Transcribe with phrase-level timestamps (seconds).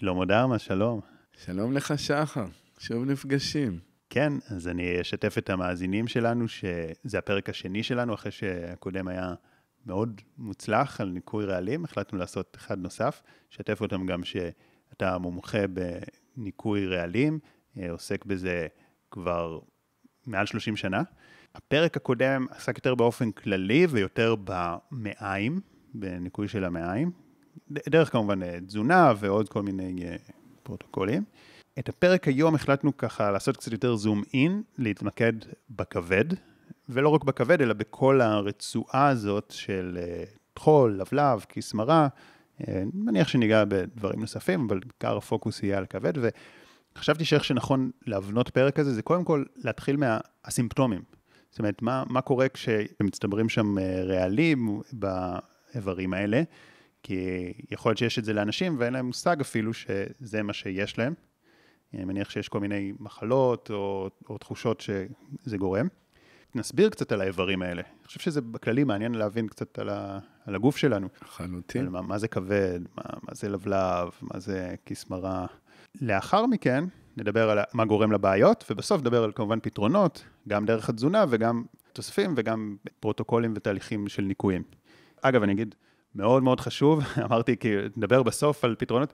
[0.00, 1.00] שלמה דרמה, שלום.
[1.32, 2.44] שלום לך, שחר.
[2.78, 3.78] שוב נפגשים.
[4.10, 9.34] כן, אז אני אשתף את המאזינים שלנו, שזה הפרק השני שלנו, אחרי שהקודם היה
[9.86, 15.58] מאוד מוצלח על ניקוי רעלים, החלטנו לעשות אחד נוסף, אשתף אותם גם שאתה מומחה
[16.36, 17.38] בניקוי רעלים,
[17.78, 18.66] אה, עוסק בזה
[19.10, 19.58] כבר
[20.26, 21.02] מעל 30 שנה.
[21.54, 25.60] הפרק הקודם עסק יותר באופן כללי ויותר במעיים,
[25.94, 27.10] בניקוי של המעיים,
[27.70, 30.16] דרך כמובן אה, תזונה ועוד כל מיני אה,
[30.62, 31.24] פרוטוקולים.
[31.78, 35.32] את הפרק היום החלטנו ככה לעשות קצת יותר זום אין, להתמקד
[35.70, 36.24] בכבד,
[36.88, 40.24] ולא רק בכבד, אלא בכל הרצועה הזאת של אה,
[40.54, 42.08] טחול, לבלב, כיס מרה.
[42.94, 46.12] מניח שניגע בדברים נוספים, אבל בעיקר הפוקוס יהיה על כבד,
[46.96, 51.02] וחשבתי שאיך שנכון להבנות פרק הזה, זה קודם כל להתחיל מהסימפטומים.
[51.50, 53.74] זאת אומרת, מה, מה קורה כשמצטברים שם
[54.04, 56.42] רעלים באיברים האלה,
[57.02, 61.14] כי יכול להיות שיש את זה לאנשים ואין להם מושג אפילו שזה מה שיש להם.
[61.94, 65.88] אני מניח שיש כל מיני מחלות או, או תחושות שזה גורם.
[66.54, 67.82] נסביר קצת על האיברים האלה.
[67.82, 71.08] אני חושב שזה בכללי מעניין להבין קצת על, ה, על הגוף שלנו.
[71.22, 71.88] לחלוטין.
[71.88, 75.46] מה, מה זה כבד, מה, מה זה לבלב, מה זה כיס מרה.
[76.00, 76.84] לאחר מכן
[77.16, 82.34] נדבר על מה גורם לבעיות, ובסוף נדבר על כמובן פתרונות, גם דרך התזונה וגם תוספים
[82.36, 84.62] וגם פרוטוקולים ותהליכים של ניקויים.
[85.22, 85.74] אגב, אני אגיד,
[86.14, 89.12] מאוד מאוד חשוב, אמרתי, כי נדבר בסוף על פתרונות.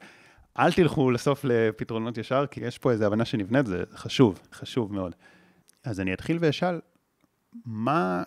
[0.58, 5.14] אל תלכו לסוף לפתרונות ישר, כי יש פה איזו הבנה שנבנית, זה חשוב, חשוב מאוד.
[5.84, 6.80] אז אני אתחיל ואשאל,
[7.64, 8.22] מה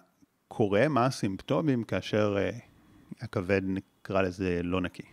[0.47, 2.55] קורה, מה הסימפטומים כאשר uh,
[3.23, 5.03] הכבד, נקרא לזה, לא נקי?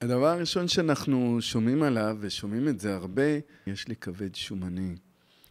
[0.00, 4.94] הדבר הראשון שאנחנו שומעים עליו, ושומעים את זה הרבה, יש לי כבד שומני.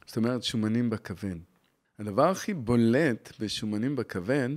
[0.05, 1.35] זאת אומרת, שומנים בכבד.
[1.99, 4.49] הדבר הכי בולט בשומנים בכבד,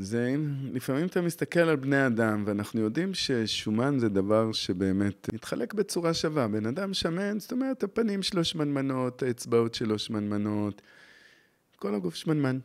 [0.00, 5.74] זה אם לפעמים אתה מסתכל על בני אדם, ואנחנו יודעים ששומן זה דבר שבאמת מתחלק
[5.74, 6.48] בצורה שווה.
[6.48, 10.82] בן אדם שמן, זאת אומרת, הפנים שלו שמנמנות, האצבעות שלו שמנמנות,
[11.76, 12.58] כל הגוף שמנמן.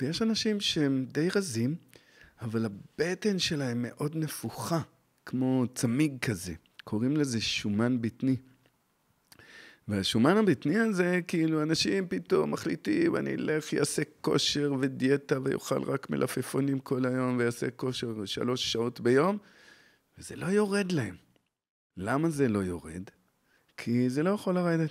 [0.00, 1.74] ויש אנשים שהם די רזים,
[2.40, 4.80] אבל הבטן שלהם מאוד נפוחה,
[5.26, 6.54] כמו צמיג כזה.
[6.84, 8.36] קוראים לזה שומן בטני.
[9.88, 16.78] והשומן הבטני הזה, כאילו, אנשים פתאום מחליטים, אני אלך, אעשה כושר ודיאטה ויאכל רק מלפפונים
[16.78, 19.38] כל היום ויעשה כושר שלוש שעות ביום,
[20.18, 21.14] וזה לא יורד להם.
[21.96, 23.02] למה זה לא יורד?
[23.76, 24.90] כי זה לא יכול לרדת.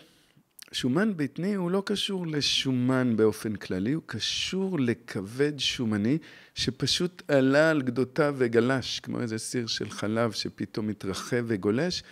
[0.71, 6.17] שומן בטני הוא לא קשור לשומן באופן כללי, הוא קשור לכבד שומני
[6.55, 12.03] שפשוט עלה על גדותיו וגלש, כמו איזה סיר של חלב שפתאום מתרחב וגולש.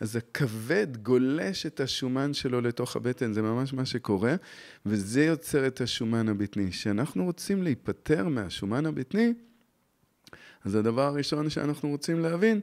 [0.00, 4.34] אז הכבד גולש את השומן שלו לתוך הבטן, זה ממש מה שקורה,
[4.86, 6.70] וזה יוצר את השומן הבטני.
[6.70, 9.32] כשאנחנו רוצים להיפטר מהשומן הבטני,
[10.64, 12.60] אז הדבר הראשון שאנחנו רוצים להבין,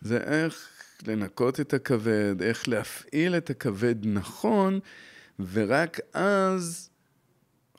[0.00, 0.68] זה איך
[1.06, 4.80] לנקות את הכבד, איך להפעיל את הכבד נכון,
[5.52, 6.90] ורק אז,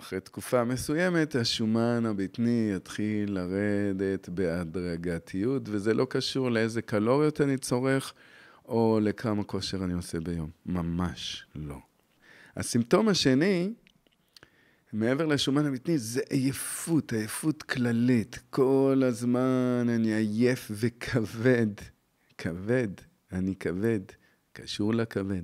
[0.02, 8.14] אחרי תקופה מסוימת, השומן הבטני יתחיל לרדת בהדרגתיות, וזה לא קשור לאיזה קלוריות אני צורך.
[8.72, 10.50] או לכמה כושר אני עושה ביום.
[10.66, 11.78] ממש לא.
[12.58, 13.74] הסימפטום השני,
[14.94, 18.40] מעבר לשומן אמיתי, זה עייפות, עייפות כללית.
[18.50, 21.68] כל הזמן אני עייף וכבד.
[22.38, 22.88] כבד,
[23.32, 24.00] אני כבד,
[24.54, 25.44] קשור לכבד.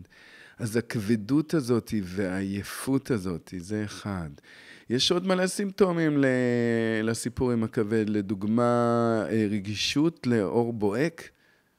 [0.58, 4.30] אז הכבדות הזאת והעייפות הזאת, זה אחד.
[4.90, 6.24] יש עוד מלא סימפטומים
[7.04, 8.64] לסיפור עם הכבד, לדוגמה,
[9.30, 11.37] אה, רגישות לאור בוהק.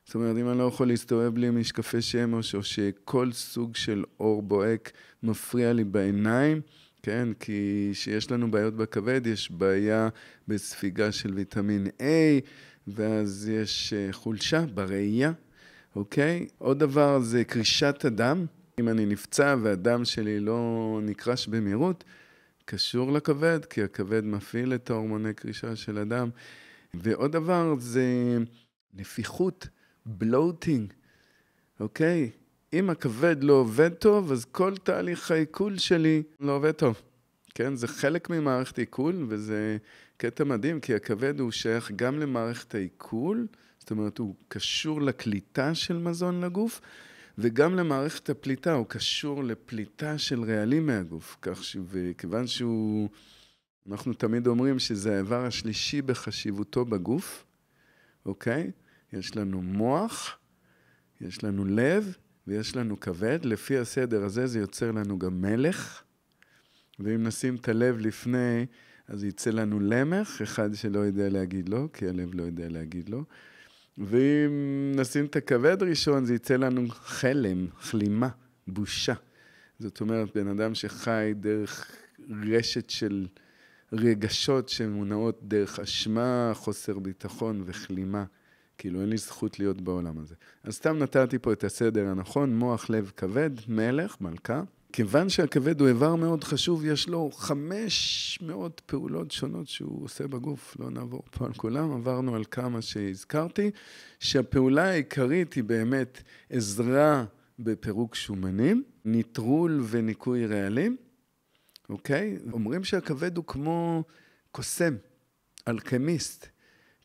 [0.08, 4.42] זאת אומרת, אם אני לא יכול להסתובב בלי משקפי שמש, או שכל סוג של אור
[4.42, 4.92] בוהק
[5.22, 6.60] מפריע לי בעיניים,
[7.02, 7.28] כן?
[7.40, 10.08] כי כשיש לנו בעיות בכבד, יש בעיה
[10.48, 12.02] בספיגה של ויטמין A,
[12.86, 15.32] ואז יש אה, חולשה בראייה,
[15.96, 16.46] אוקיי?
[16.58, 18.46] עוד דבר זה קרישת הדם.
[18.80, 22.04] אם אני נפצע והדם שלי לא נקרש במהירות,
[22.64, 26.30] קשור לכבד, כי הכבד מפעיל את ההורמוני קרישה של הדם.
[26.94, 28.38] ועוד דבר זה
[28.94, 29.68] נפיחות.
[30.08, 30.92] בלוטינג,
[31.80, 32.30] אוקיי?
[32.72, 37.02] אם הכבד לא עובד טוב, אז כל תהליך העיכול שלי לא עובד טוב.
[37.54, 37.76] כן?
[37.76, 39.76] זה חלק ממערכת עיכול, וזה
[40.16, 43.46] קטע מדהים, כי הכבד הוא שייך גם למערכת העיכול,
[43.78, 46.80] זאת אומרת, הוא קשור לקליטה של מזון לגוף,
[47.38, 51.36] וגם למערכת הפליטה, הוא קשור לפליטה של רעלים מהגוף.
[51.42, 51.76] כך ש...
[51.84, 53.08] וכיוון שהוא,
[53.90, 57.44] אנחנו תמיד אומרים שזה האיבר השלישי בחשיבותו בגוף,
[58.26, 58.70] אוקיי?
[59.12, 60.38] יש לנו מוח,
[61.20, 62.16] יש לנו לב
[62.46, 63.38] ויש לנו כבד.
[63.44, 66.02] לפי הסדר הזה זה יוצר לנו גם מלך.
[67.00, 68.66] ואם נשים את הלב לפני,
[69.08, 73.22] אז יצא לנו למך, אחד שלא יודע להגיד לא, כי הלב לא יודע להגיד לא.
[73.98, 78.28] ואם נשים את הכבד ראשון, זה יצא לנו חלם, כלימה,
[78.66, 79.14] בושה.
[79.78, 81.90] זאת אומרת, בן אדם שחי דרך
[82.30, 83.26] רשת של
[83.92, 88.24] רגשות שמונעות דרך אשמה, חוסר ביטחון וכלימה.
[88.78, 90.34] כאילו, אין לי זכות להיות בעולם הזה.
[90.62, 94.62] אז סתם נתתי פה את הסדר הנכון, מוח, לב, כבד, מלך, מלכה.
[94.92, 100.76] כיוון שהכבד הוא איבר מאוד חשוב, יש לו 500 פעולות שונות שהוא עושה בגוף.
[100.80, 103.70] לא נעבור פה על כולם, עברנו על כמה שהזכרתי,
[104.20, 107.24] שהפעולה העיקרית היא באמת עזרה
[107.58, 110.96] בפירוק שומנים, ניטרול וניקוי רעלים,
[111.88, 112.38] אוקיי?
[112.52, 114.04] אומרים שהכבד הוא כמו
[114.52, 114.96] קוסם,
[115.68, 116.48] אלכמיסט.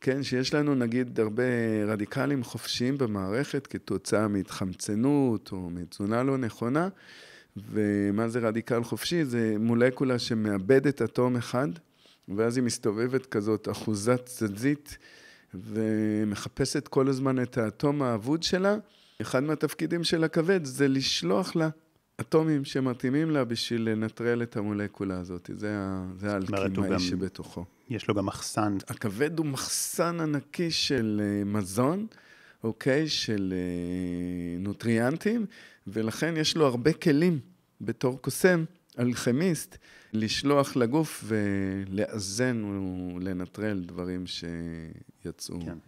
[0.04, 1.42] כן, שיש לנו נגיד הרבה
[1.86, 6.88] רדיקלים חופשיים במערכת כתוצאה מהתחמצנות או מתזונה לא נכונה,
[7.56, 9.24] ומה זה רדיקל חופשי?
[9.24, 11.68] זה מולקולה שמאבדת אטום אחד,
[12.28, 14.98] ואז היא מסתובבת כזאת אחוזת צדזית,
[15.54, 18.76] ומחפשת כל הזמן את האטום האבוד שלה.
[19.20, 21.68] אחד מהתפקידים של הכבד זה לשלוח לה
[22.20, 25.50] אטומים שמתאימים לה בשביל לנטרל את המולקולה הזאת.
[25.54, 25.76] זה,
[26.16, 27.64] זה האלכימאי שבתוכו.
[27.88, 28.76] יש לו גם מחסן.
[28.88, 32.06] הכבד הוא מחסן ענקי של אה, מזון,
[32.64, 33.08] אוקיי?
[33.08, 35.46] של אה, נוטריאנטים,
[35.86, 37.40] ולכן יש לו הרבה כלים
[37.80, 38.64] בתור קוסם,
[38.98, 39.78] אלכימיסט,
[40.12, 42.64] לשלוח לגוף ולאזן
[43.16, 45.60] ולנטרל דברים שיצאו.
[45.64, 45.78] כן.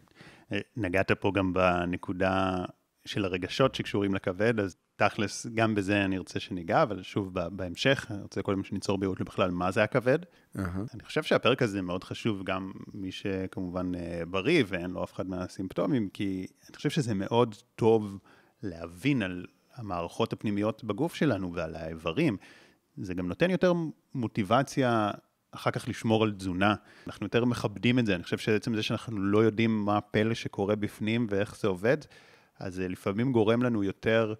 [0.52, 2.64] אה, נגעת פה גם בנקודה
[3.04, 8.22] של הרגשות שקשורים לכבד, אז תכלס, גם בזה אני ארצה שניגע, אבל שוב, בהמשך, אני
[8.22, 10.18] רוצה קודם שניצור בהירות בכלל מה זה הכבד.
[10.22, 10.60] Uh-huh.
[10.94, 15.28] אני חושב שהפרק הזה מאוד חשוב, גם מי שכמובן אה, בריא ואין לו אף אחד
[15.28, 18.18] מהסימפטומים, כי אני חושב שזה מאוד טוב
[18.62, 22.36] להבין על המערכות הפנימיות בגוף שלנו ועל האיברים.
[22.96, 23.72] זה גם נותן יותר
[24.14, 25.10] מוטיבציה
[25.50, 26.74] אחר כך לשמור על תזונה.
[27.06, 30.76] אנחנו יותר מכבדים את זה, אני חושב שעצם זה שאנחנו לא יודעים מה הפלא שקורה
[30.76, 31.96] בפנים ואיך זה עובד,
[32.58, 34.34] אז זה לפעמים גורם לנו יותר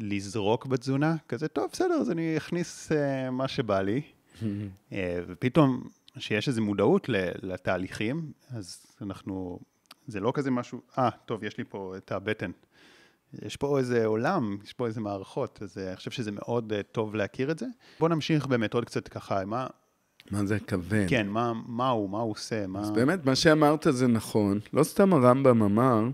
[0.00, 4.02] לזרוק בתזונה, כזה, טוב, בסדר, אז אני אכניס uh, מה שבא לי.
[4.40, 4.44] uh,
[5.28, 5.88] ופתאום,
[6.18, 7.08] שיש איזו מודעות
[7.42, 9.58] לתהליכים, אז אנחנו,
[10.06, 12.50] זה לא כזה משהו, אה, ah, טוב, יש לי פה את הבטן.
[13.42, 16.82] יש פה איזה עולם, יש פה איזה מערכות, אז uh, אני חושב שזה מאוד uh,
[16.92, 17.66] טוב להכיר את זה.
[18.00, 19.66] בואו נמשיך באמת עוד קצת ככה, מה...
[20.30, 21.06] מה זה כבד?
[21.08, 22.80] כן, מה, מה הוא, מה הוא עושה, מה...
[22.80, 24.60] אז באמת, מה שאמרת זה נכון.
[24.72, 26.08] לא סתם הרמב"ם אמר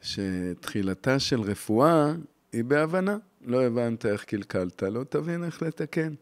[0.00, 2.12] שתחילתה של רפואה
[2.52, 3.16] היא בהבנה.
[3.44, 6.14] לא הבנת איך קלקלת, לא תבין איך לתקן.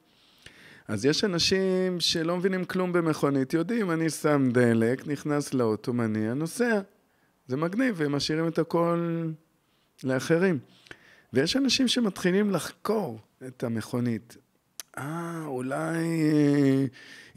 [0.89, 6.81] אז יש אנשים שלא מבינים כלום במכונית, יודעים, אני שם דלק, נכנס לאוטו, מניע, נוסע.
[7.49, 9.29] זה מגניב, והם משאירים את הכל
[10.05, 10.59] לאחרים.
[11.33, 14.37] ויש אנשים שמתחילים לחקור את המכונית.
[14.99, 15.99] אה, אולי
[16.33, 16.85] אה,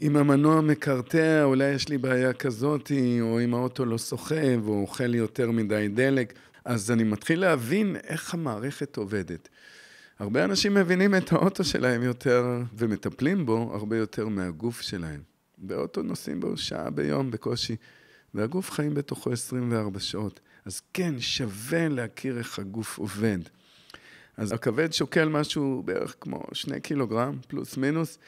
[0.02, 5.14] אם המנוע מקרטע, אולי יש לי בעיה כזאת, או אם האוטו לא סוחב, או אוכל
[5.14, 6.32] יותר מדי דלק.
[6.70, 9.48] אז אני מתחיל להבין איך המערכת עובדת.
[10.18, 12.44] הרבה אנשים מבינים את האוטו שלהם יותר,
[12.78, 15.20] ומטפלים בו הרבה יותר מהגוף שלהם.
[15.58, 17.76] באוטו נוסעים בו שעה ביום בקושי,
[18.34, 20.40] והגוף חיים בתוכו 24 שעות.
[20.64, 23.38] אז כן, שווה להכיר איך הגוף עובד.
[24.36, 28.18] אז הכבד שוקל משהו בערך כמו שני קילוגרם, פלוס מינוס,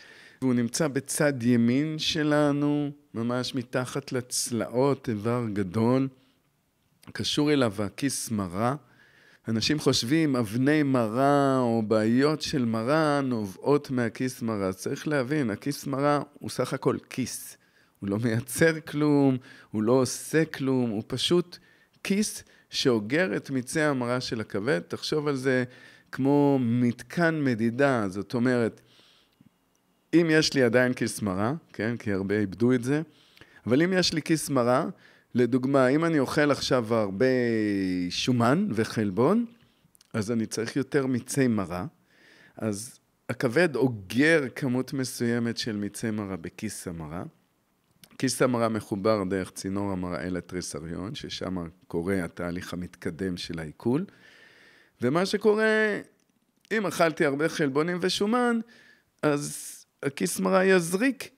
[0.41, 6.09] והוא נמצא בצד ימין שלנו, ממש מתחת לצלעות, איבר גדול.
[7.13, 8.77] קשור אליו הכיס מרה.
[9.49, 14.73] אנשים חושבים אבני מרה או בעיות של מרה נובעות מהכיס מרה.
[14.73, 17.57] צריך להבין, הכיס מרה הוא סך הכל כיס.
[18.01, 19.37] הוא לא מייצר כלום,
[19.71, 21.59] הוא לא עושה כלום, הוא פשוט
[22.05, 24.81] כיס שאוגר את מיצי המרה של הכבד.
[24.89, 25.65] תחשוב על זה
[26.13, 28.81] כמו מתקן מדידה, זאת אומרת,
[30.15, 33.03] אם יש לי עדיין כיס מרה, כן, כי הרבה איבדו את זה,
[33.67, 34.87] אבל אם יש לי כיס מרה,
[35.35, 37.27] לדוגמה, אם אני אוכל עכשיו הרבה
[38.11, 39.47] שומן וחלבון,
[40.15, 41.87] אז אני צריך יותר מיצי מרה.
[42.57, 42.99] אז
[43.29, 47.23] הכבד אוגר כמות מסוימת של מיצי מרה בכיס המרה.
[48.19, 51.57] כיס המרה מחובר דרך צינור המרה אל התריסריון, ששם
[51.89, 54.05] קורה התהליך המתקדם של העיכול.
[55.03, 56.01] ומה שקורה,
[56.73, 58.61] אם אכלתי הרבה חלבונים ושומן,
[59.23, 59.69] אז
[60.03, 61.29] הכיס מרה יזריק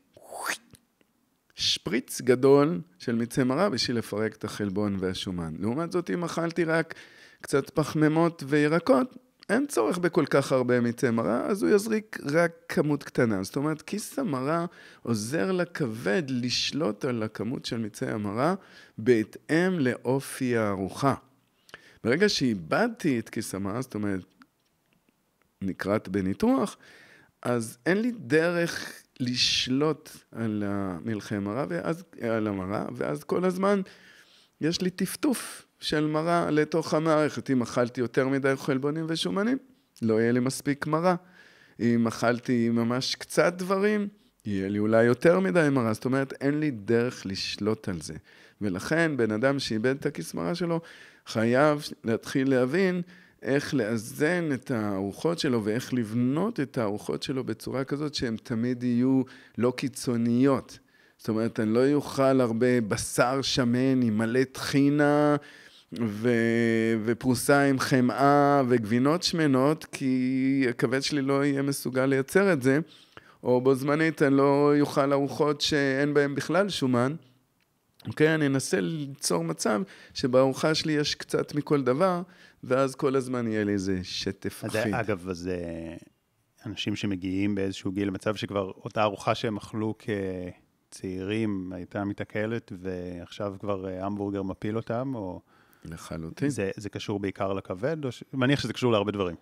[1.55, 5.55] שפריץ גדול של מיצי מרה בשביל לפרק את החלבון והשומן.
[5.59, 6.95] לעומת זאת, אם אכלתי רק
[7.41, 9.17] קצת פחמימות וירקות,
[9.49, 13.43] אין צורך בכל כך הרבה מיצי מרה, אז הוא יזריק רק כמות קטנה.
[13.43, 14.67] זאת אומרת, כיס המרה
[15.03, 18.55] עוזר לכבד לשלוט על הכמות של מיצי המרה
[18.99, 21.15] בהתאם לאופי הארוחה.
[22.05, 24.25] ברגע שאיבדתי את כיס המרה, זאת אומרת,
[25.63, 26.77] נקראת בניתוח,
[27.43, 33.81] אז אין לי דרך לשלוט על המלחי מרה, ואז, על המרה, ואז כל הזמן
[34.61, 37.51] יש לי טפטוף של מרה לתוך המערכת.
[37.51, 39.59] אם אכלתי יותר מדי חלבונים ושומנים,
[40.03, 41.17] לא יהיה לי מספיק מרה.
[41.81, 44.09] אם אכלתי ממש קצת דברים,
[44.47, 45.93] יהיה לי אולי יותר מדי מרה.
[45.93, 48.15] זאת אומרת, אין לי דרך לשלוט על זה.
[48.61, 50.81] ולכן, בן אדם שאיבד את הכיס מרה שלו,
[51.27, 53.03] חייב להתחיל להבין
[53.45, 59.23] איך לאזן את הארוחות שלו ואיך לבנות את הארוחות שלו בצורה כזאת שהן תמיד יהיו
[59.59, 60.79] לא קיצוניות.
[61.19, 65.37] זאת אומרת, אני לא אוכל הרבה בשר שמן עם מלא טחינה
[66.01, 66.31] ו...
[67.05, 72.79] ופרוסה עם חמאה וגבינות שמנות, כי הכבד שלי לא יהיה מסוגל לייצר את זה,
[73.43, 77.15] או בו זמנית אני לא אוכל ארוחות שאין בהן בכלל שומן.
[78.07, 78.35] אוקיי?
[78.35, 79.83] אני אנסה ליצור מצב
[80.15, 82.23] שבארוחה שלי יש קצת מכל דבר,
[82.67, 84.95] ואז כל הזמן יהיה לי איזה שטף אחיד.
[84.95, 85.51] אגב, אז
[86.67, 89.95] אנשים שמגיעים באיזשהו גיל למצב שכבר אותה ארוחה שהם אכלו
[90.91, 95.41] כצעירים הייתה מתעכלת, ועכשיו כבר אה, המבורגר מפיל אותם, או...
[95.85, 96.49] לחלוטין.
[96.49, 98.25] זה, זה קשור בעיקר לכבד, או ש...
[98.33, 99.37] מניח שזה קשור להרבה דברים.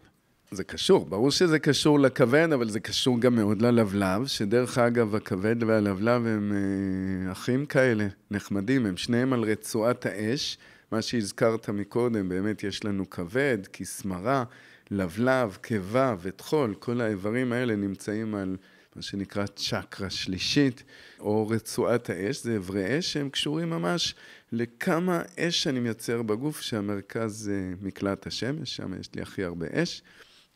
[0.50, 5.62] זה קשור, ברור שזה קשור לכבד, אבל זה קשור גם מאוד ללבלב, שדרך אגב, הכבד
[5.62, 10.58] והלבלב הם אה, אחים כאלה, נחמדים, הם שניהם על רצועת האש.
[10.92, 14.44] מה שהזכרת מקודם, באמת יש לנו כבד, כסמרה,
[14.90, 18.56] לבלב, קיבה וטחול, כל האיברים האלה נמצאים על
[18.96, 20.82] מה שנקרא צ'קרה שלישית,
[21.20, 24.14] או רצועת האש, זה אברי אש שהם קשורים ממש
[24.52, 30.02] לכמה אש אני מייצר בגוף, שהמרכז זה מקלט השמש, שם יש לי הכי הרבה אש,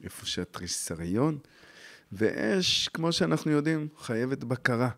[0.04, 1.38] איפה שהתריסריון,
[2.12, 4.88] ואש, כמו שאנחנו יודעים, חייבת בקרה.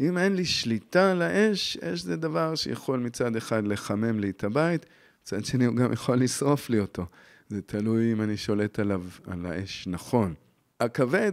[0.00, 4.44] אם אין לי שליטה על האש, אש זה דבר שיכול מצד אחד לחמם לי את
[4.44, 4.86] הבית,
[5.22, 7.06] מצד שני הוא גם יכול לשרוף לי אותו.
[7.48, 10.34] זה תלוי אם אני שולט עליו, על האש נכון.
[10.80, 11.32] הכבד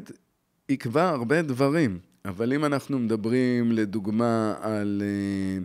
[0.69, 5.01] יקבע הרבה דברים, אבל אם אנחנו מדברים לדוגמה על...
[5.05, 5.63] אה,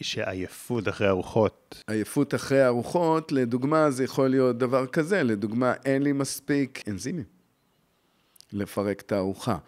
[0.00, 1.82] שעייפות אחרי ארוחות.
[1.86, 7.24] עייפות אחרי ארוחות, לדוגמה, זה יכול להיות דבר כזה, לדוגמה, אין לי מספיק אנזימים
[8.52, 9.58] לפרק את הארוחה.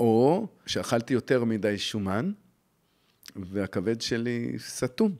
[0.00, 2.32] או שאכלתי יותר מדי שומן,
[3.36, 5.12] והכבד שלי סתום.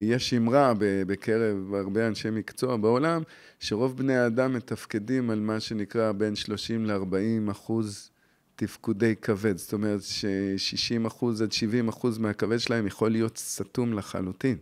[0.00, 3.22] יש אמרה בקרב הרבה אנשי מקצוע בעולם,
[3.58, 8.10] שרוב בני האדם מתפקדים על מה שנקרא בין 30 ל-40 אחוז
[8.56, 9.56] תפקודי כבד.
[9.56, 14.56] זאת אומרת ש-60 אחוז עד 70 אחוז מהכבד שלהם יכול להיות סתום לחלוטין.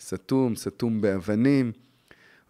[0.00, 1.72] סתום, סתום באבנים,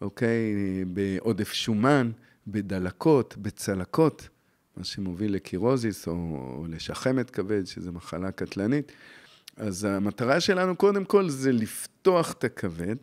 [0.00, 0.54] אוקיי?
[0.86, 2.10] בעודף שומן,
[2.46, 4.28] בדלקות, בצלקות.
[4.76, 8.92] מה שמוביל לקירוזיס או, או לשחמת כבד, שזו מחלה קטלנית.
[9.56, 12.96] אז המטרה שלנו קודם כל זה לפתוח את הכבד.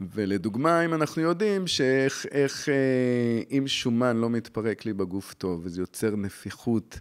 [0.00, 5.80] ולדוגמה, אם אנחנו יודעים שאיך, איך, אה, אם שומן לא מתפרק לי בגוף טוב, וזה
[5.80, 7.00] יוצר נפיחות,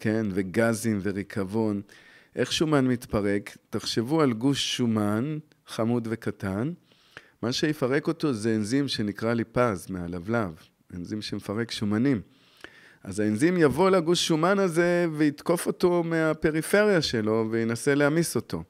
[0.00, 1.80] כן, וגזים וריקבון,
[2.36, 3.56] איך שומן מתפרק?
[3.70, 6.72] תחשבו על גוש שומן חמוד וקטן,
[7.42, 10.54] מה שיפרק אותו זה אנזים שנקרא ליפז מהלבלב,
[10.94, 12.20] אנזים שמפרק שומנים.
[13.04, 18.62] אז האנזים יבוא לגוש שומן הזה ויתקוף אותו מהפריפריה שלו וינסה להעמיס אותו.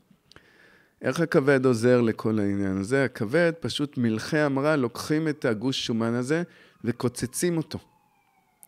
[1.03, 3.05] איך הכבד עוזר לכל העניין הזה?
[3.05, 6.43] הכבד, פשוט מלחי המרה לוקחים את הגוש שומן הזה
[6.85, 7.79] וקוצצים אותו.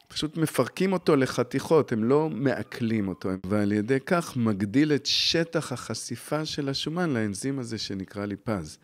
[0.08, 6.44] פשוט מפרקים אותו לחתיכות, הם לא מעכלים אותו, ועל ידי כך מגדיל את שטח החשיפה
[6.44, 8.78] של השומן לאנזים הזה שנקרא ליפז.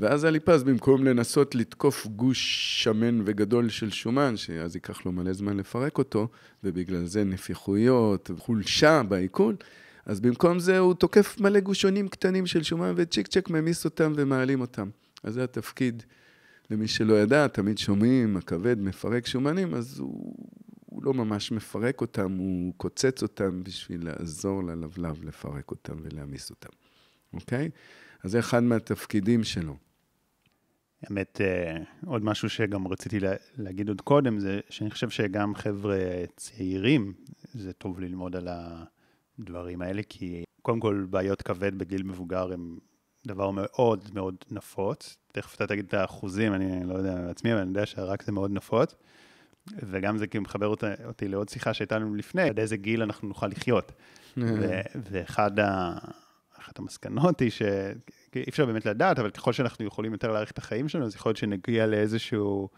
[0.00, 2.40] ואז הליפז, במקום לנסות לתקוף גוש
[2.84, 6.28] שמן וגדול של שומן, שאז ייקח לו מלא זמן לפרק אותו,
[6.64, 9.56] ובגלל זה נפיחויות, חולשה בעיכול,
[10.06, 14.60] אז במקום זה הוא תוקף מלא גושונים קטנים של שומן וצ'יק צ'ק ממיס אותם ומעלים
[14.60, 14.88] אותם.
[15.22, 16.02] אז זה התפקיד,
[16.70, 20.34] למי שלא ידע, תמיד שומעים, הכבד מפרק שומנים, אז הוא,
[20.86, 26.70] הוא לא ממש מפרק אותם, הוא קוצץ אותם בשביל לעזור ללבלב לפרק אותם ולהמיס אותם,
[27.32, 27.70] אוקיי?
[28.22, 29.89] אז זה אחד מהתפקידים שלו.
[31.02, 31.76] האמת, אה,
[32.06, 33.18] עוד משהו שגם רציתי
[33.58, 35.98] להגיד עוד קודם, זה שאני חושב שגם חבר'ה
[36.36, 37.12] צעירים,
[37.52, 38.48] זה טוב ללמוד על
[39.38, 42.78] הדברים האלה, כי קודם כל בעיות כבד בגיל מבוגר הם
[43.26, 45.16] דבר מאוד מאוד נפוץ.
[45.32, 48.50] תכף אתה תגיד את האחוזים, אני לא יודע בעצמי, אבל אני יודע שרק זה מאוד
[48.50, 48.94] נפוץ.
[49.76, 53.28] וגם זה כאילו מחבר אותי, אותי לעוד שיחה שהייתה לנו לפני, עד איזה גיל אנחנו
[53.28, 53.92] נוכל לחיות.
[55.10, 55.98] ואחד ה...
[56.70, 60.88] אחת המסקנות היא שאי אפשר באמת לדעת, אבל ככל שאנחנו יכולים יותר להאריך את החיים
[60.88, 62.68] שלנו, אז יכול להיות שנגיע לאיזשהו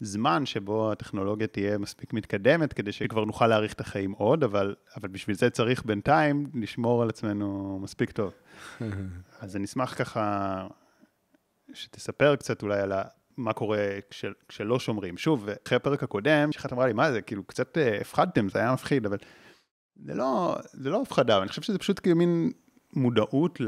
[0.00, 5.08] זמן שבו הטכנולוגיה תהיה מספיק מתקדמת, כדי שכבר נוכל להאריך את החיים עוד, אבל, אבל
[5.08, 8.32] בשביל זה צריך בינתיים לשמור על עצמנו מספיק טוב.
[9.40, 10.66] אז אני אשמח ככה
[11.74, 12.92] שתספר קצת אולי על
[13.36, 15.16] מה קורה כש, כשלא שומרים.
[15.16, 18.72] שוב, אחרי הפרק הקודם, שאחת אמרה לי, מה זה, כאילו, קצת אה, הפחדתם, זה היה
[18.72, 19.16] מפחיד, אבל
[20.04, 22.52] זה לא, זה לא הפחדה, אני חושב שזה פשוט כאילו מין
[22.92, 23.60] מודעות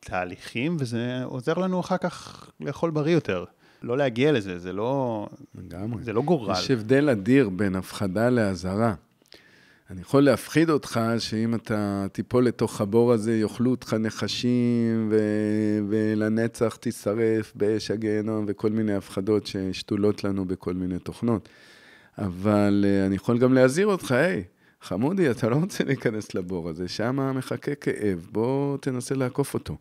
[0.00, 3.44] תהליכים, וזה עוזר לנו אחר כך לאכול בריא יותר.
[3.82, 6.02] לא להגיע לזה, זה לא, לגמרי.
[6.02, 6.52] זה לא גורל.
[6.52, 8.94] יש הבדל אדיר בין הפחדה לאזהרה.
[9.90, 15.18] אני יכול להפחיד אותך שאם אתה תיפול לתוך הבור הזה, יאכלו אותך נחשים, ו...
[15.88, 21.48] ולנצח תישרף באש הגיהנום, וכל מיני הפחדות ששתולות לנו בכל מיני תוכנות.
[22.18, 24.44] אבל uh, אני יכול גם להזהיר אותך, היי,
[24.82, 29.76] חמודי, אתה לא רוצה להיכנס לבור הזה, שם מחכה כאב, בוא תנסה לעקוף אותו.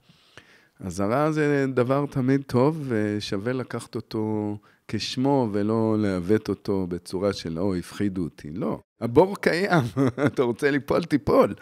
[0.79, 7.75] אזהרה זה דבר תמיד טוב, ושווה לקחת אותו כשמו, ולא לעוות אותו בצורה של, או,
[7.75, 8.51] הפחידו אותי.
[8.51, 9.84] לא, הבור קיים,
[10.27, 11.55] אתה רוצה ליפול, תיפול.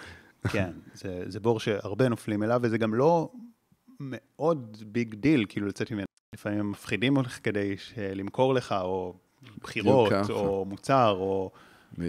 [0.51, 3.31] כן, זה, זה בור שהרבה נופלים אליו, וזה גם לא
[3.99, 6.05] מאוד big deal, כאילו לצאת ממנו.
[6.35, 9.13] לפעמים הם מפחידים אותך כדי למכור לך, או
[9.61, 11.51] בחירות, או מוצר, או,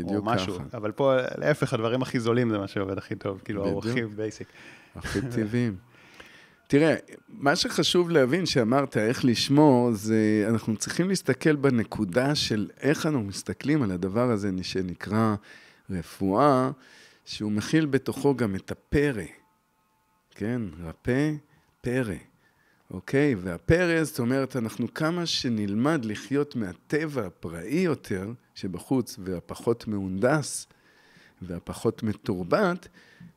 [0.05, 0.55] או משהו.
[0.55, 0.77] ככה.
[0.77, 4.49] אבל פה, להפך, הדברים הכי זולים זה מה שעובד הכי טוב, כאילו, האורחים בייסיק.
[4.97, 5.77] הכי טבעיים.
[6.67, 6.95] תראה,
[7.29, 13.83] מה שחשוב להבין שאמרת, איך לשמור, זה אנחנו צריכים להסתכל בנקודה של איך אנחנו מסתכלים
[13.83, 15.35] על הדבר הזה שנקרא
[15.91, 16.71] רפואה,
[17.25, 19.23] שהוא מכיל בתוכו גם את הפרא,
[20.31, 20.63] כן?
[20.85, 21.33] רפא,
[21.81, 22.15] פרא,
[22.91, 23.35] אוקיי?
[23.35, 30.67] והפרא, זאת אומרת, אנחנו כמה שנלמד לחיות מהטבע הפראי יותר, שבחוץ, והפחות מהונדס,
[31.43, 32.89] והפחות מתורבת,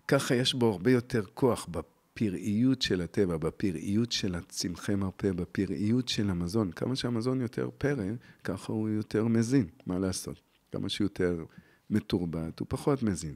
[0.08, 1.68] ככה יש בו הרבה יותר כוח.
[2.16, 6.72] בפראיות של הטבע, בפראיות של הצמחי מרפא, בפראיות של המזון.
[6.72, 8.04] כמה שהמזון יותר פרא,
[8.44, 10.42] ככה הוא יותר מזין, מה לעשות?
[10.72, 11.46] כמה שהוא יותר
[11.90, 13.36] מתורבת, הוא פחות מזין.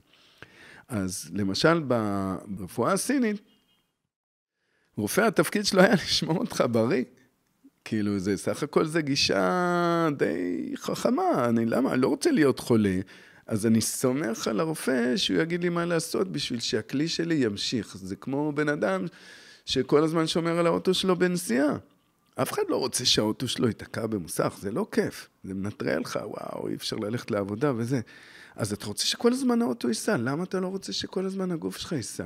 [0.88, 1.79] אז למשל
[2.47, 3.41] ברפואה הסינית,
[4.98, 7.04] רופא התפקיד שלו היה לשמור אותך בריא.
[7.86, 11.46] כאילו, זה סך הכל זה גישה די חכמה.
[11.50, 11.94] אני למה?
[11.94, 13.00] אני לא רוצה להיות חולה.
[13.48, 17.98] אז אני סומך על הרופא שהוא יגיד לי מה לעשות בשביל שהכלי שלי ימשיך.
[17.98, 19.06] זה כמו בן אדם
[19.66, 21.77] שכל הזמן שומר על האוטו שלו בנסיעה.
[22.36, 25.30] אף אחד לא רוצה שהאוטו שלו ייתקע במוסך, זה לא כיף.
[25.44, 28.01] זה מנטרל לך, וואו, אי אפשר ללכת לעבודה וזה.
[28.55, 31.92] אז אתה רוצה שכל הזמן האוטו ייסע, למה אתה לא רוצה שכל הזמן הגוף שלך
[31.92, 32.25] ייסע?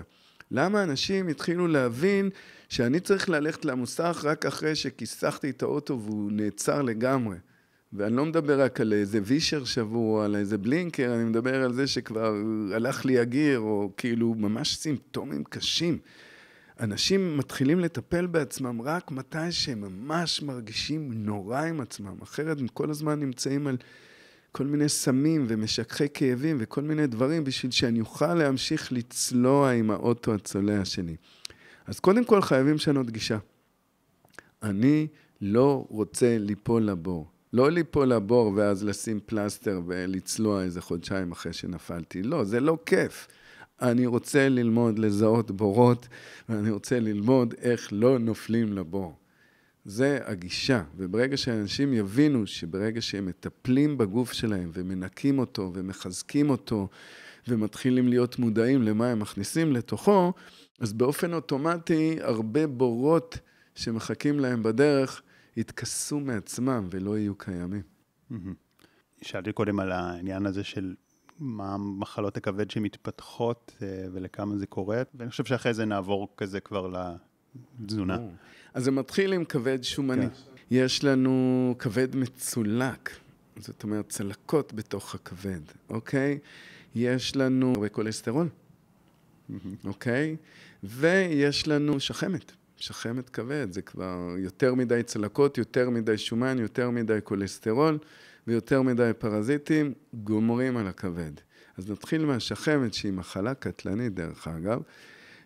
[0.52, 2.30] למה אנשים התחילו להבין
[2.70, 7.38] שאני צריך ללכת למוסך רק אחרי שכיסחתי את האוטו והוא נעצר לגמרי?
[7.94, 11.88] ואני לא מדבר רק על איזה וישר שבור, על איזה בלינקר, אני מדבר על זה
[11.88, 12.36] שכבר
[12.76, 15.98] הלך לי הגיר, או כאילו ממש סימפטומים קשים.
[16.80, 22.90] אנשים מתחילים לטפל בעצמם רק מתי שהם ממש מרגישים נורא עם עצמם, אחרת הם כל
[22.90, 23.78] הזמן נמצאים על
[24.52, 30.34] כל מיני סמים ומשככי כאבים וכל מיני דברים בשביל שאני אוכל להמשיך לצלוע עם האוטו
[30.34, 31.16] הצולע שלי.
[31.86, 33.38] אז קודם כל חייבים לשנות גישה.
[34.64, 35.08] אני
[35.42, 37.28] לא רוצה ליפול לבור.
[37.54, 42.24] לא ליפול לבור ואז לשים פלסטר ולצלוע איזה חודשיים אחרי שנפלתי.
[42.24, 43.28] לא, זה לא כיף.
[43.82, 46.08] אני רוצה ללמוד לזהות בורות,
[46.50, 49.21] ואני רוצה ללמוד איך לא נופלים לבור.
[49.86, 56.88] זה הגישה, וברגע שאנשים יבינו שברגע שהם מטפלים בגוף שלהם ומנקים אותו ומחזקים אותו
[57.48, 60.34] ומתחילים להיות מודעים למה הם מכניסים לתוכו,
[60.80, 63.38] אז באופן אוטומטי הרבה בורות
[63.76, 65.22] שמחכים להם בדרך
[65.58, 67.82] יתכסו מעצמם ולא יהיו קיימים.
[69.22, 70.96] שאלתי קודם על העניין הזה של
[71.40, 76.88] מה מחלות הכבד שמתפתחות אה, ולכמה זה קורה, ואני חושב שאחרי זה נעבור כזה כבר
[77.80, 78.18] לתזונה.
[78.74, 80.26] אז זה מתחיל עם כבד שומני.
[80.26, 80.52] כן.
[80.72, 83.10] יש לנו כבד מצולק,
[83.58, 86.40] זאת אומרת צלקות בתוך הכבד, אוקיי?
[86.96, 88.48] יש לנו הרבה כולסטרול,
[89.86, 90.36] אוקיי?
[90.84, 92.52] ויש לנו שחמת.
[92.78, 97.98] שחמת כבד, זה כבר יותר מדי צלקות, יותר מדי שומן, יותר מדי כולסטרול
[98.48, 101.32] ויותר מדי פרזיטים, גומרים על הכבד.
[101.78, 104.82] אז נתחיל מהשחמת, שהיא מחלה קטלנית דרך אגב.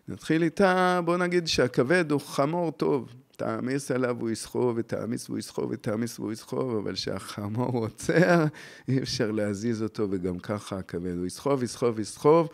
[0.08, 3.14] נתחיל איתה, בוא נגיד שהכבד הוא חמור טוב.
[3.36, 8.44] תעמיס עליו הוא יסחוב, ותעמיס והוא יסחוב, ותעמיס והוא יסחוב, אבל כשהחמור עוצר,
[8.88, 11.16] אי אפשר להזיז אותו, וגם ככה הכבד.
[11.16, 12.48] הוא יסחוב, יסחוב, יסחוב,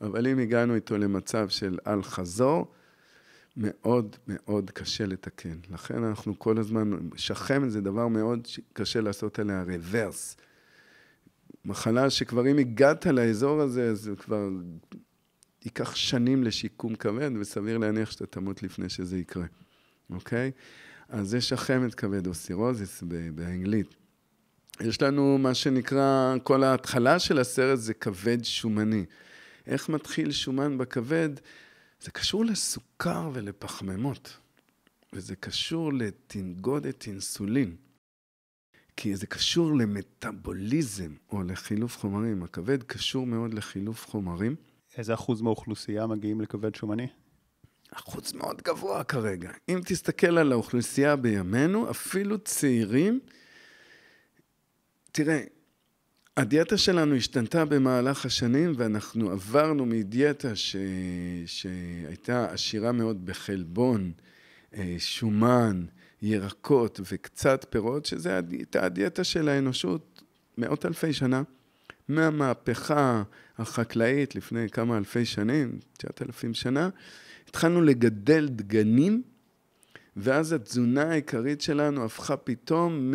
[0.00, 2.72] אבל אם הגענו איתו למצב של אל חזור,
[3.56, 5.56] מאוד מאוד קשה לתקן.
[5.70, 10.36] לכן אנחנו כל הזמן, שחמת זה דבר מאוד קשה לעשות עליה רוורס.
[11.64, 14.48] מחלה שכבר אם הגעת לאזור הזה, אז כבר
[15.68, 19.46] ייקח שנים לשיקום כבד, וסביר להניח שאתה תמות לפני שזה יקרה,
[20.10, 20.50] אוקיי?
[21.08, 23.02] אז זה שחמת כבד או סירוזיס
[23.34, 23.94] באנגלית.
[24.80, 29.04] יש לנו מה שנקרא, כל ההתחלה של הסרט זה כבד שומני.
[29.66, 31.28] איך מתחיל שומן בכבד?
[32.00, 34.36] זה קשור לסוכר ולפחמימות,
[35.12, 37.76] וזה קשור לתנגודת אינסולין,
[38.96, 42.42] כי זה קשור למטאבוליזם או לחילוף חומרים.
[42.42, 44.56] הכבד קשור מאוד לחילוף חומרים.
[44.98, 47.06] איזה אחוז מהאוכלוסייה מגיעים לכבד שומני?
[47.90, 49.50] אחוז מאוד גבוה כרגע.
[49.68, 53.20] אם תסתכל על האוכלוסייה בימינו, אפילו צעירים,
[55.12, 55.40] תראה,
[56.36, 60.76] הדיאטה שלנו השתנתה במהלך השנים, ואנחנו עברנו מדיאטה ש...
[61.46, 64.12] שהייתה עשירה מאוד בחלבון,
[64.74, 65.84] אה, שומן,
[66.22, 70.22] ירקות וקצת פירות, שזו הייתה הדיאטה של האנושות
[70.58, 71.42] מאות אלפי שנה.
[72.08, 73.22] מהמהפכה
[73.58, 76.88] החקלאית לפני כמה אלפי שנים, תשעת אלפים שנה,
[77.48, 79.22] התחלנו לגדל דגנים,
[80.16, 83.12] ואז התזונה העיקרית שלנו הפכה פתאום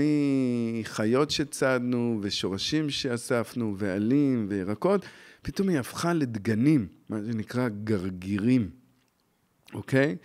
[0.80, 5.06] מחיות שצדנו ושורשים שאספנו ועלים וירקות,
[5.42, 8.70] פתאום היא הפכה לדגנים, מה שנקרא גרגירים,
[9.74, 10.16] אוקיי?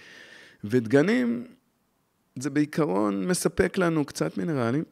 [0.64, 1.46] ודגנים
[2.38, 4.84] זה בעיקרון מספק לנו קצת מינרלים,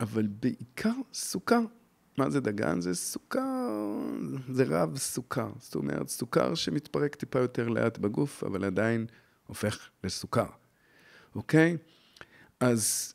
[0.00, 1.60] אבל בעיקר סוכר.
[2.18, 2.80] מה זה דגן?
[2.80, 4.00] זה סוכר,
[4.48, 5.50] זה רב סוכר.
[5.58, 9.06] זאת אומרת, סוכר שמתפרק טיפה יותר לאט בגוף, אבל עדיין
[9.46, 10.46] הופך לסוכר,
[11.34, 11.76] אוקיי?
[12.60, 13.14] אז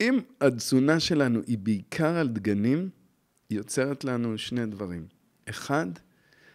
[0.00, 2.88] אם התזונה שלנו היא בעיקר על דגנים,
[3.50, 5.06] היא יוצרת לנו שני דברים.
[5.48, 5.86] אחד,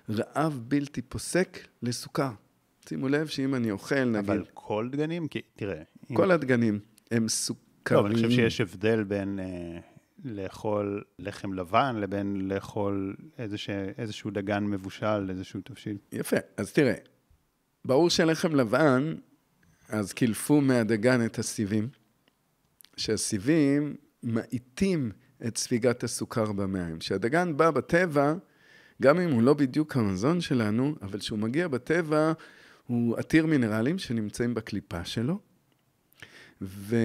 [0.10, 2.32] רעב בלתי פוסק לסוכר.
[2.90, 4.30] שימו לב שאם אני אוכל, נגיד...
[4.30, 5.28] אבל כל דגנים?
[5.28, 5.82] כי תראה...
[6.14, 6.32] כל אם...
[6.32, 6.80] הדגנים
[7.12, 8.02] הם סוכרים.
[8.02, 9.40] לא, אני חושב שיש הבדל בין...
[9.40, 9.91] אה...
[10.24, 15.98] לאכול לחם לבן לבין לאכול איזשה, איזשהו דגן מבושל, איזשהו תבשיל.
[16.12, 16.94] יפה, אז תראה,
[17.86, 19.16] ברור שלחם לבן,
[19.90, 21.90] אז קילפו מהדגן את הסיבים,
[22.98, 25.12] שהסיבים מאיטים
[25.48, 27.00] את ספיגת הסוכר במים.
[27.00, 28.34] כשהדגן בא בטבע,
[29.02, 32.34] גם אם הוא לא בדיוק המזון שלנו, אבל כשהוא מגיע בטבע,
[32.88, 35.40] הוא עתיר מינרלים שנמצאים בקליפה שלו,
[36.62, 36.96] ו...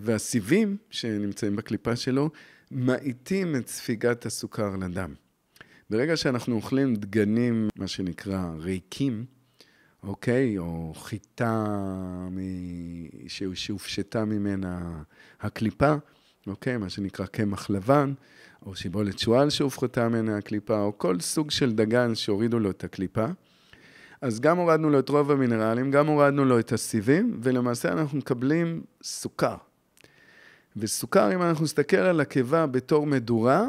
[0.00, 2.30] והסיבים שנמצאים בקליפה שלו,
[2.70, 5.14] מאיטים את ספיגת הסוכר לדם.
[5.90, 9.24] ברגע שאנחנו אוכלים דגנים, מה שנקרא ריקים,
[10.02, 10.58] אוקיי?
[10.58, 11.66] או חיטה
[12.30, 12.38] מ...
[13.54, 15.02] שהופשטה ממנה
[15.40, 15.94] הקליפה,
[16.46, 16.76] אוקיי?
[16.76, 18.12] מה שנקרא קמח לבן,
[18.66, 23.26] או שיבולת שועל שהופחתה ממנה הקליפה, או כל סוג של דגן שהורידו לו את הקליפה.
[24.20, 28.82] אז גם הורדנו לו את רוב המינרלים, גם הורדנו לו את הסיבים, ולמעשה אנחנו מקבלים
[29.02, 29.56] סוכר.
[30.76, 33.68] וסוכר, אם אנחנו נסתכל על הקיבה בתור מדורה,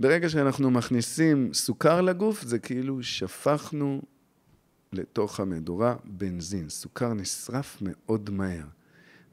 [0.00, 4.02] ברגע שאנחנו מכניסים סוכר לגוף, זה כאילו שפכנו
[4.92, 6.68] לתוך המדורה בנזין.
[6.68, 8.64] סוכר נשרף מאוד מהר.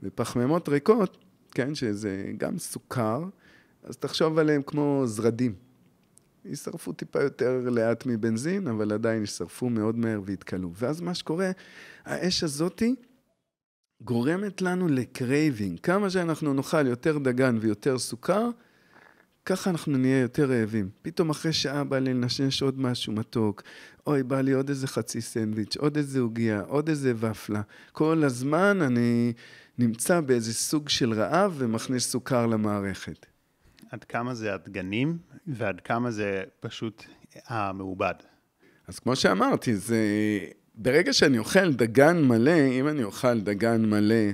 [0.03, 1.17] ופחמימות ריקות,
[1.51, 3.23] כן, שזה גם סוכר,
[3.83, 5.66] אז תחשוב עליהם כמו זרדים.
[6.45, 10.71] יישרפו טיפה יותר לאט מבנזין, אבל עדיין יישרפו מאוד מהר ויתכלו.
[10.75, 11.51] ואז מה שקורה,
[12.05, 12.95] האש הזאתי
[14.01, 15.79] גורמת לנו ל craving.
[15.79, 18.49] כמה שאנחנו נאכל יותר דגן ויותר סוכר,
[19.45, 20.89] ככה אנחנו נהיה יותר רעבים.
[21.01, 23.63] פתאום אחרי שעה בא לי לנשנש עוד משהו מתוק,
[24.07, 27.61] אוי, בא לי עוד איזה חצי סנדוויץ', עוד איזה עוגיה, עוד איזה ופלה.
[27.91, 29.33] כל הזמן אני
[29.77, 33.25] נמצא באיזה סוג של רעב ומכניס סוכר למערכת.
[33.91, 37.03] עד כמה זה הדגנים ועד כמה זה פשוט
[37.47, 38.13] המעובד.
[38.87, 39.99] אז כמו שאמרתי, זה...
[40.75, 44.31] ברגע שאני אוכל דגן מלא, אם אני אוכל דגן מלא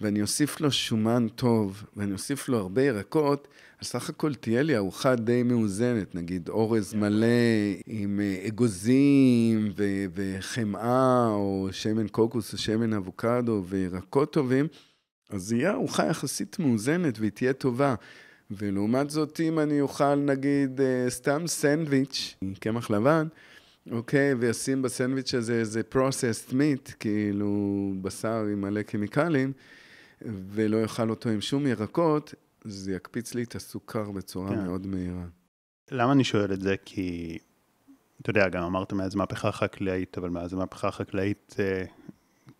[0.00, 3.48] ואני אוסיף לו שומן טוב ואני אוסיף לו הרבה ירקות,
[3.80, 7.26] אז סך הכל תהיה לי ארוחה די מאוזנת, נגיד אורז מלא
[7.86, 14.66] עם אה, אגוזים ו- וחמאה או שמן קוקוס או שמן אבוקדו וירקות טובים,
[15.30, 17.94] אז זה יהיה ארוחה יחסית מאוזנת והיא תהיה טובה.
[18.50, 23.28] ולעומת זאת, אם אני אוכל נגיד אה, סתם סנדוויץ', קמח לבן,
[23.90, 29.52] אוקיי, וישים בסנדוויץ' הזה איזה processed meat, כאילו בשר עם מלא כימיקלים,
[30.22, 32.34] ולא אוכל אותו עם שום ירקות,
[32.64, 34.64] זה יקפיץ לי את הסוכר בצורה כן.
[34.64, 35.24] מאוד מהירה.
[35.90, 36.74] למה אני שואל את זה?
[36.84, 37.38] כי,
[38.22, 41.84] אתה יודע, גם אמרת מאז מהפכה חקלאית, אבל מאז המהפכה החקלאית אה,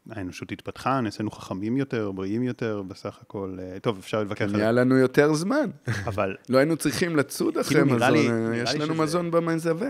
[0.09, 4.57] האנושות התפתחה, נעשינו חכמים יותר, בריאים יותר, בסך הכל, אה, טוב, אפשר להתווכח על זה.
[4.57, 5.71] נהיה לנו יותר זמן.
[6.07, 6.37] אבל...
[6.49, 8.95] לא היינו צריכים לצוד אחרי כאילו מזון, לי, אה, יש לנו.
[8.95, 9.89] מזון במזווה.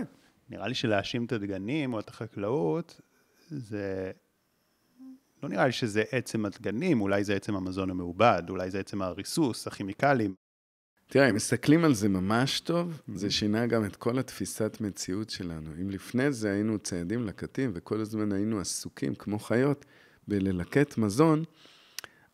[0.49, 3.01] נראה לי שלהאשים את הדגנים או את החקלאות,
[3.49, 4.11] זה...
[5.43, 9.67] לא נראה לי שזה עצם הדגנים, אולי זה עצם המזון המעובד, אולי זה עצם הריסוס,
[9.67, 10.33] הכימיקלים.
[11.07, 13.31] תראה, אם מסתכלים על זה ממש טוב, זה.
[13.31, 15.69] שינה גם את כל התפיסת מציאות שלנו.
[15.81, 19.85] אם לפני זה היינו ציידים לקטים וכל הזמן היינו עסוקים כמו חיות
[20.29, 21.43] בללקט מזון,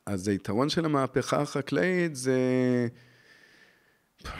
[0.06, 2.38] אז היתרון של המהפכה החקלאית זה...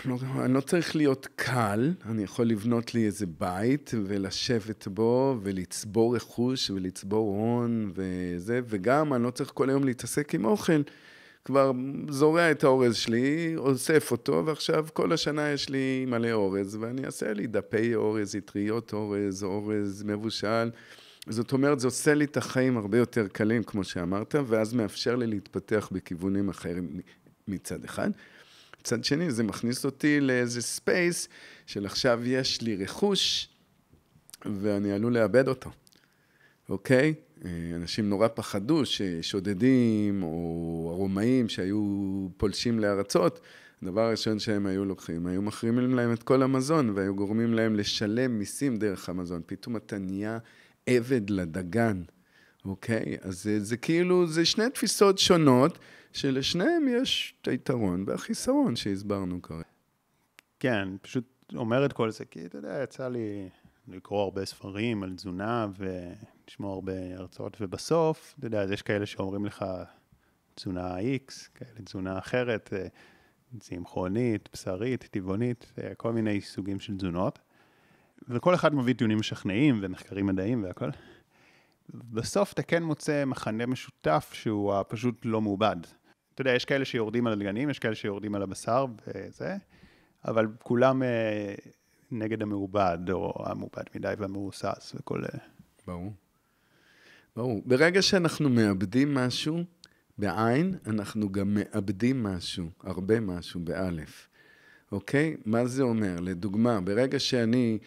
[0.06, 6.16] לא, אני לא צריך להיות קל, אני יכול לבנות לי איזה בית ולשבת בו ולצבור
[6.16, 10.82] רכוש ולצבור הון וזה, וגם אני לא צריך כל היום להתעסק עם אוכל.
[11.46, 11.72] כבר
[12.10, 17.34] זורע את האורז שלי, אוסף אותו, ועכשיו כל השנה יש לי מלא אורז, ואני אעשה
[17.34, 20.70] לי דפי אורז, אטריות אורז, אורז מבושל.
[21.28, 25.28] זאת אומרת, זה עושה לי את החיים הרבה יותר קלים, כמו שאמרת, ואז מאפשר לי
[25.28, 27.00] להתפתח בכיוונים אחרים
[27.48, 28.10] מצד אחד.
[28.82, 31.28] מצד שני, זה מכניס אותי לאיזה space
[31.66, 33.50] של עכשיו יש לי רכוש,
[34.46, 35.70] ואני עלול לאבד אותו,
[36.70, 37.14] אוקיי?
[37.76, 43.40] אנשים נורא פחדו ששודדים או הרומאים שהיו פולשים לארצות,
[43.82, 48.40] הדבר הראשון שהם היו לוקחים, היו מחרימים להם את כל המזון והיו גורמים להם לשלם
[48.40, 49.42] מיסים דרך המזון.
[49.46, 50.38] פתאום אתה נהיה
[50.88, 52.04] עבד לדגן,
[52.66, 53.18] אוקיי?
[53.22, 55.80] אז זה, זה כאילו, זה שני תפיסות שונות,
[56.14, 59.64] שלשניהם יש את היתרון והחיסרון שהסברנו כרגע.
[60.60, 63.50] כן, פשוט אומר את כל זה, כי אתה יודע, יצא לי
[63.88, 69.46] לקרוא הרבה ספרים על תזונה ולשמוע הרבה הרצאות, ובסוף, אתה יודע, אז יש כאלה שאומרים
[69.46, 69.66] לך
[70.56, 72.88] תזונה X, כאלה תזונה אחרת, אה,
[73.60, 77.40] צמחונית, בשרית, טבעונית, אה, כל מיני סוגים של תזונות.
[78.30, 80.90] וכל אחד מביא טיעונים משכנעים ומחקרים מדעיים והכל.
[81.90, 85.76] בסוף אתה כן מוצא מחנה משותף שהוא פשוט לא מעובד.
[86.34, 89.56] אתה יודע, יש כאלה שיורדים על הדגנים, יש כאלה שיורדים על הבשר וזה,
[90.28, 91.56] אבל כולם אה,
[92.12, 95.24] נגד המעובד, או המעובד מדי והמרוסס וכל...
[95.24, 95.40] אה.
[95.88, 96.14] ברור.
[97.36, 97.62] ברור.
[97.66, 99.64] ברגע שאנחנו מאבדים משהו
[100.18, 104.28] בעין, אנחנו גם מאבדים משהו, הרבה משהו באלף.
[104.92, 105.36] אוקיי?
[105.46, 106.20] מה זה אומר?
[106.20, 107.78] לדוגמה, ברגע שאני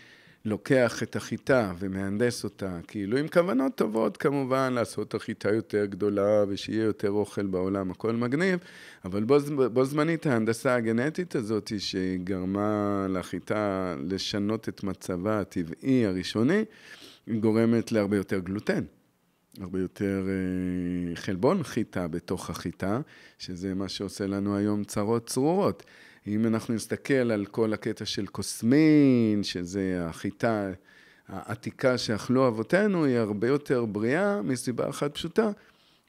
[0.49, 6.85] לוקח את החיטה ומהנדס אותה, כאילו עם כוונות טובות כמובן, לעשות החיטה יותר גדולה ושיהיה
[6.85, 8.59] יותר אוכל בעולם, הכל מגניב,
[9.05, 9.37] אבל בו,
[9.73, 16.65] בו זמנית ההנדסה הגנטית הזאת שגרמה לחיטה לשנות את מצבה הטבעי הראשוני,
[17.41, 18.85] גורמת להרבה יותר גלוטן.
[19.61, 23.01] הרבה יותר אה, חלבון חיטה בתוך החיטה,
[23.39, 25.83] שזה מה שעושה לנו היום צרות צרורות.
[26.29, 30.71] אם אנחנו נסתכל על כל הקטע של קוסמין, שזה החיטה
[31.29, 35.51] העתיקה שאכלו אבותינו, היא הרבה יותר בריאה מסיבה אחת פשוטה,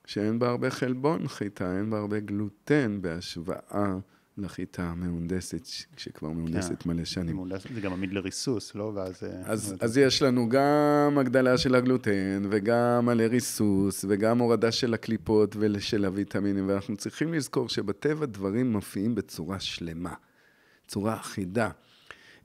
[0.05, 3.97] שאין בה הרבה חלבון חיטה, אין בה הרבה גלוטן בהשוואה
[4.39, 6.89] לחיטה המהונדסת, שכבר מהונדסת כן.
[6.89, 7.49] מלא שנים.
[7.73, 8.91] זה גם עמיד לריסוס, לא?
[8.95, 9.23] ואז...
[9.23, 14.93] אה, אז, אז יש לנו גם הגדלה של הגלוטן, וגם מלא ריסוס, וגם הורדה של
[14.93, 20.13] הקליפות ושל הוויטמינים, ואנחנו צריכים לזכור שבטבע דברים מופיעים בצורה שלמה,
[20.87, 21.69] צורה אחידה.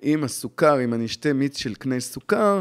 [0.03, 2.61] אם הסוכר, אם אני אשתה מיץ של קנה סוכר,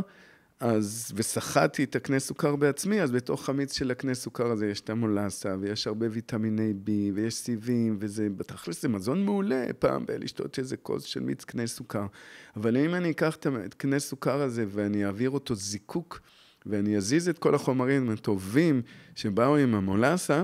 [0.64, 4.90] אז, וסחטתי את הקנה סוכר בעצמי, אז בתוך המיץ של הקנה סוכר הזה יש את
[4.90, 10.78] המולאסה, ויש הרבה ויטמיני B, ויש סיבים, וזה, בתכלס זה מזון מעולה, פעם בלשתות איזה
[10.78, 12.06] כוס של מיץ קנה סוכר.
[12.56, 16.20] אבל אם אני אקח את קנה סוכר הזה ואני אעביר אותו זיקוק,
[16.66, 18.82] ואני אזיז את כל החומרים הטובים
[19.16, 20.44] שבאו עם המולאסה,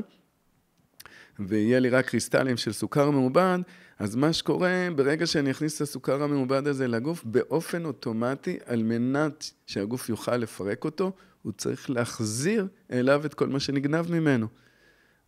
[1.40, 3.60] ויהיה לי רק קריסטלים של סוכר מעובד,
[4.00, 9.52] אז מה שקורה, ברגע שאני אכניס את הסוכר המעובד הזה לגוף, באופן אוטומטי, על מנת
[9.66, 14.48] שהגוף יוכל לפרק אותו, הוא צריך להחזיר אליו את כל מה שנגנב ממנו.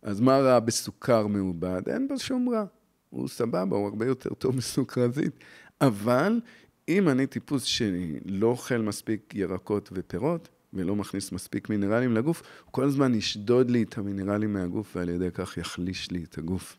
[0.02, 1.82] אז מה רע בסוכר מעובד?
[1.88, 2.64] אין בו שום רע.
[3.10, 5.38] הוא סבבה, הוא הרבה יותר טוב מסוכרזית.
[5.80, 6.40] אבל
[6.88, 12.84] אם אני טיפוס שלא אוכל מספיק ירקות ופירות, ולא מכניס מספיק מינרלים לגוף, הוא כל
[12.84, 16.76] הזמן ישדוד לי את המינרלים מהגוף, ועל ידי כך יחליש לי את הגוף.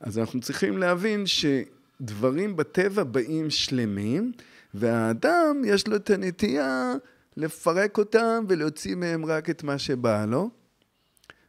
[0.00, 4.32] אז אנחנו צריכים להבין שדברים בטבע באים שלמים,
[4.74, 6.94] והאדם יש לו את הנטייה
[7.36, 10.50] לפרק אותם ולהוציא מהם רק את מה שבא לו.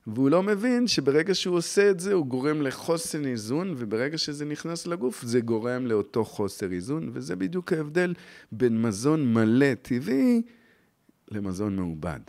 [0.08, 4.88] והוא לא מבין שברגע שהוא עושה את זה, הוא גורם לחוסן איזון, וברגע שזה נכנס
[4.88, 8.13] לגוף, זה גורם לאותו חוסר איזון, וזה בדיוק ההבדל
[8.51, 10.41] בין מזון מלא טבעי
[11.31, 12.19] למזון מעובד.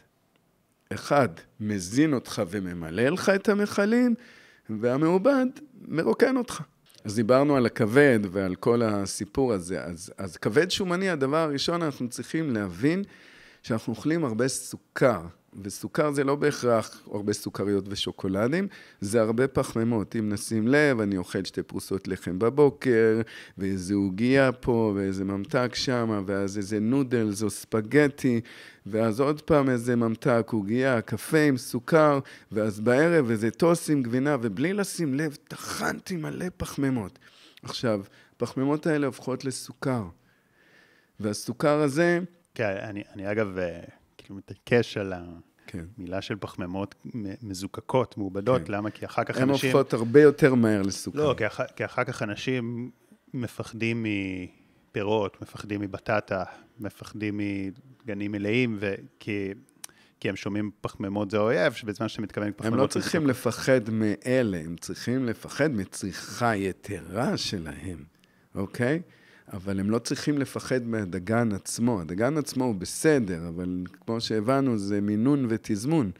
[0.92, 1.28] אחד,
[1.60, 4.14] מזין אותך וממלא לך את המכלים,
[4.70, 5.46] והמעובד
[5.88, 6.62] מרוקן אותך.
[7.04, 9.84] אז דיברנו על הכבד ועל כל הסיפור הזה.
[9.84, 13.04] אז, אז כבד שומני, הדבר הראשון, אנחנו צריכים להבין
[13.62, 15.20] שאנחנו אוכלים הרבה סוכר.
[15.62, 18.68] וסוכר זה לא בהכרח הרבה סוכריות ושוקולדים,
[19.00, 20.16] זה הרבה פחמימות.
[20.16, 23.20] אם נשים לב, אני אוכל שתי פרוסות לחם בבוקר,
[23.58, 28.40] ואיזה עוגייה פה, ואיזה ממתק שם, ואז איזה נודלס או ספגטי,
[28.86, 32.18] ואז עוד פעם איזה ממתק, עוגייה, קפה עם סוכר,
[32.52, 37.18] ואז בערב איזה טוס עם גבינה, ובלי לשים לב, טחנתי מלא פחמימות.
[37.62, 38.00] עכשיו,
[38.36, 40.04] הפחמימות האלה הופכות לסוכר,
[41.20, 42.20] והסוכר הזה...
[42.54, 43.58] כן, אני, אני אגב...
[43.58, 43.80] אה,
[44.26, 45.12] כאילו מתעקש על
[45.66, 45.84] כן.
[46.20, 46.94] של פחמימות
[47.42, 48.72] מזוקקות, מעובדות, כן.
[48.72, 48.90] למה?
[48.90, 49.70] כי אחר כך אנשים...
[49.70, 51.18] הן הופכות הרבה יותר מהר לסוכר.
[51.18, 51.60] לא, כי, אח...
[51.76, 52.90] כי אחר כך אנשים
[53.34, 54.06] מפחדים
[54.90, 56.44] מפירות, מפחדים מבטטה,
[56.78, 57.40] מפחדים
[58.04, 59.52] מגנים מלאים, וכי...
[60.20, 62.78] כי הם שומעים פחמימות זה אויב, שבזמן שאתה מתכוון פחמימות...
[62.78, 68.04] הם לא צריכים לפחד מאלה, הם צריכים לפחד מצריכה יתרה שלהם,
[68.54, 69.02] אוקיי?
[69.52, 72.00] אבל הם לא צריכים לפחד מהדגן עצמו.
[72.00, 76.10] הדגן עצמו הוא בסדר, אבל כמו שהבנו, זה מינון ותזמון.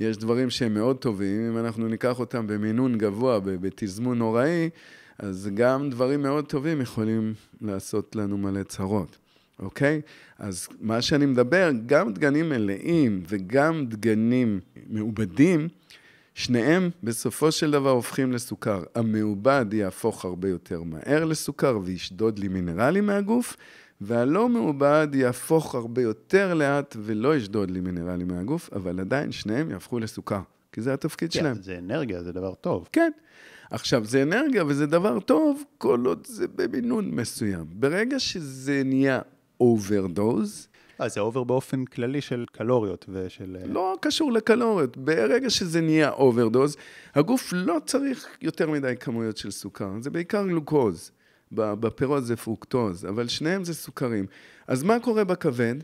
[0.00, 4.70] יש דברים שהם מאוד טובים, אם אנחנו ניקח אותם במינון גבוה, בתזמון נוראי,
[5.18, 9.18] אז גם דברים מאוד טובים יכולים לעשות לנו מלא צרות,
[9.58, 10.00] אוקיי?
[10.38, 15.68] אז מה שאני מדבר, גם דגנים מלאים וגם דגנים מעובדים,
[16.38, 18.82] שניהם בסופו של דבר הופכים לסוכר.
[18.94, 23.56] המעובד יהפוך הרבה יותר מהר לסוכר וישדוד לי מינרלים מהגוף,
[24.00, 29.98] והלא מעובד יהפוך הרבה יותר לאט ולא ישדוד לי מינרלים מהגוף, אבל עדיין שניהם יהפכו
[29.98, 30.40] לסוכר,
[30.72, 31.56] כי זה התפקיד כן, שלהם.
[31.62, 32.88] זה אנרגיה, זה דבר טוב.
[32.92, 33.10] כן.
[33.70, 37.64] עכשיו, זה אנרגיה וזה דבר טוב, כל עוד זה במינון מסוים.
[37.70, 39.20] ברגע שזה נהיה
[39.60, 40.67] overdose,
[41.00, 43.56] אה, זה over באופן כללי של קלוריות ושל...
[43.60, 44.96] אה, לא קשור לקלוריות.
[44.96, 46.76] ברגע שזה נהיה overdose,
[47.14, 51.10] הגוף לא צריך יותר מדי כמויות של סוכר, זה בעיקר גלוקוז.
[51.52, 54.26] בפירות זה פרוקטוז, אבל שניהם זה סוכרים.
[54.66, 55.74] אז מה קורה בכבד?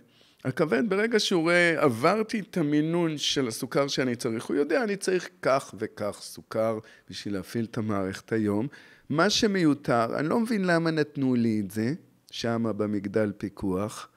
[0.44, 5.28] הכבד, ברגע שהוא רואה, עברתי את המינון של הסוכר שאני צריך, הוא יודע, אני צריך
[5.42, 6.78] כך וכך סוכר
[7.10, 8.68] בשביל להפעיל את המערכת היום.
[9.08, 11.94] מה שמיותר, אני לא מבין למה נתנו לי את זה,
[12.30, 14.08] שמה במגדל פיקוח.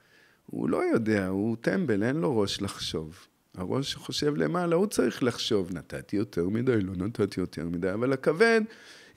[0.50, 3.26] הוא לא יודע, הוא טמבל, אין לו ראש לחשוב.
[3.54, 8.60] הראש חושב למעלה, הוא צריך לחשוב, נתתי יותר מדי, לא נתתי יותר מדי, אבל הכבד,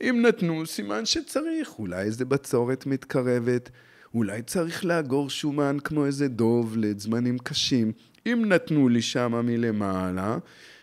[0.01, 3.69] אם נתנו, סימן שצריך, אולי איזה בצורת מתקרבת,
[4.13, 7.91] אולי צריך לאגור שומן כמו איזה דוב לזמנים קשים.
[8.25, 10.37] אם נתנו לי שמה מלמעלה,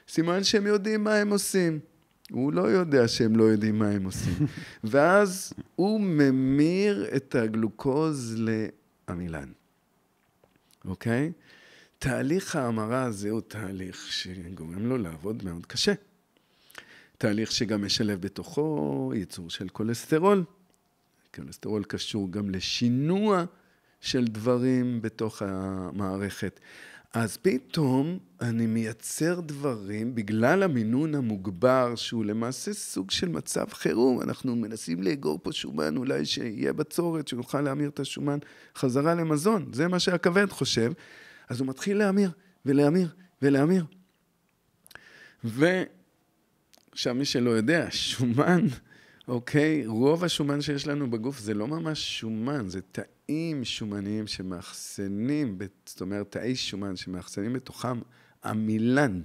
[0.08, 1.78] סימן שהם יודעים מה הם עושים.
[2.30, 4.46] הוא לא יודע שהם לא יודעים מה הם עושים.
[4.84, 9.48] ואז הוא ממיר את הגלוקוז לעמילן.
[10.84, 11.32] אוקיי?
[11.98, 15.92] תהליך ההמרה הזה הוא תהליך שגורם לו לעבוד מאוד קשה.
[17.18, 20.44] תהליך שגם משלב בתוכו ייצור של כולסטרול.
[21.34, 23.44] כולסטרול קשור גם לשינוע
[24.00, 26.60] של דברים בתוך המערכת.
[27.12, 34.22] אז פתאום אני מייצר דברים בגלל המינון המוגבר, שהוא למעשה סוג של מצב חירום.
[34.22, 38.38] אנחנו מנסים לאגור פה שומן, אולי שיהיה בצורת, שנוכל להמיר את השומן
[38.76, 39.70] חזרה למזון.
[39.72, 40.92] זה מה שהכבד חושב.
[41.48, 42.30] אז הוא מתחיל להמיר,
[42.66, 43.08] ולהמיר,
[43.42, 43.84] ולהמיר.
[45.44, 48.66] ועכשיו, מי שלא יודע, שומן,
[49.28, 53.17] אוקיי, רוב השומן שיש לנו בגוף זה לא ממש שומן, זה תאים
[53.62, 58.00] שומניים שמאחסנים, זאת אומרת, תאי שומן שמאחסנים בתוכם
[58.44, 59.22] עמילן,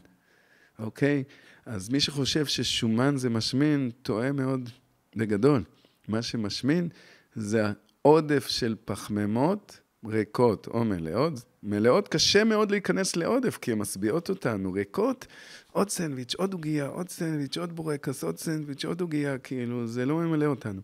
[0.79, 1.23] אוקיי?
[1.65, 4.69] אז מי שחושב ששומן זה משמין, טועה מאוד
[5.15, 5.63] בגדול.
[6.07, 6.89] מה שמשמין
[7.35, 7.63] זה
[8.05, 11.33] העודף של פחמימות ריקות או מלאות.
[11.63, 14.73] מלאות קשה מאוד להיכנס לעודף, כי הן משביעות אותנו.
[14.73, 15.27] ריקות,
[15.71, 20.15] עוד סנדוויץ', עוד עוגייה, עוד סנדוויץ', עוד בורקס, עוד סנדוויץ', עוד עוגייה, כאילו, זה לא
[20.15, 20.81] ממלא אותנו.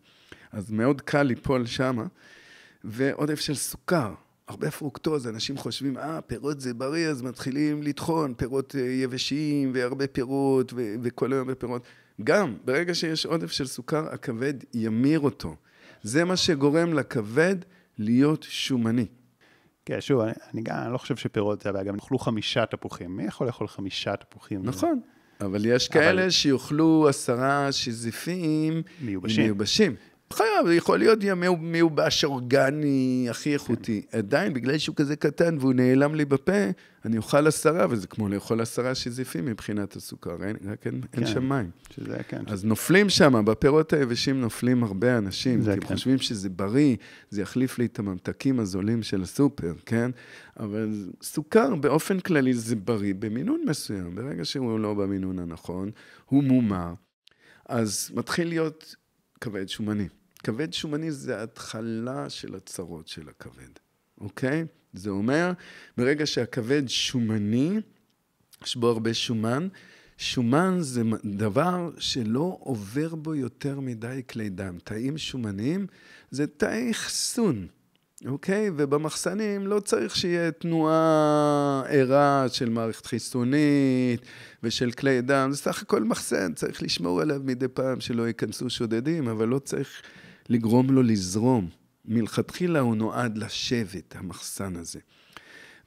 [0.52, 2.06] אז מאוד קל ליפול שמה.
[2.84, 4.14] ועודף של סוכר,
[4.48, 10.08] הרבה פרוקטוז, אנשים חושבים, אה, פירות זה בריא, אז מתחילים לטחון, פירות אה, יבשים והרבה
[10.08, 11.84] פירות ו- וכל היום בפירות.
[12.24, 15.56] גם, ברגע שיש עודף של סוכר, הכבד ימיר אותו.
[16.04, 17.56] זה מה שגורם לכבד
[17.98, 19.06] להיות שומני.
[19.86, 23.18] כן, שוב, אני, אני גם אני לא חושב שפירות זה הבעיה, גם אכלו חמישה תפוחים.
[23.18, 24.62] מי יכול לאכול חמישה תפוחים?
[24.64, 25.00] נכון,
[25.42, 26.30] אבל יש כאלה אבל...
[26.30, 29.44] שיאכלו עשרה שזיפים מיובשים.
[29.44, 29.96] מיובשים.
[30.34, 31.20] חייב, יכול להיות
[31.60, 34.02] מיובש אורגני הכי איכותי.
[34.12, 36.70] עדיין, בגלל שהוא כזה קטן והוא נעלם לי בפה,
[37.06, 41.28] אני אוכל עשרה, וזה כמו לאכול עשרה שזיפים מבחינת הסוכר, אין, רק אין, כן, אין
[41.28, 41.70] שם מים.
[41.90, 42.44] שזה, כן.
[42.48, 45.88] אז נופלים שם, בפירות היבשים נופלים הרבה אנשים, כי הם כן.
[45.88, 46.96] חושבים שזה בריא,
[47.30, 50.12] זה יחליף לי את הממתקים הזולים של הסופר, כן?
[50.60, 54.16] אבל סוכר באופן כללי זה בריא במינון מסוים.
[54.16, 55.92] ברגע שהוא לא במינון הנכון,
[56.26, 56.94] הוא מומר,
[57.70, 58.96] אז מתחיל להיות
[59.42, 60.08] כבד שומני.
[60.44, 63.70] כבד שומני זה ההתחלה של הצרות של הכבד,
[64.22, 64.66] אוקיי?
[64.94, 65.52] זה אומר,
[65.98, 67.80] ברגע שהכבד שומני,
[68.64, 69.68] יש בו הרבה שומן,
[70.18, 74.78] שומן זה דבר שלא עובר בו יותר מדי כלי דם.
[74.84, 75.88] תאים שומניים
[76.32, 77.68] זה תאי אחסון,
[78.26, 78.70] אוקיי?
[78.78, 84.22] ובמחסנים לא צריך שיהיה תנועה ערה של מערכת חיסונית
[84.64, 89.28] ושל כלי דם, זה סך הכל מחסן, צריך לשמור עליו מדי פעם שלא ייכנסו שודדים,
[89.28, 90.02] אבל לא צריך
[90.50, 91.70] לגרום לו לזרום.
[92.06, 95.00] מלכתחילה הוא נועד לשבת, המחסן הזה.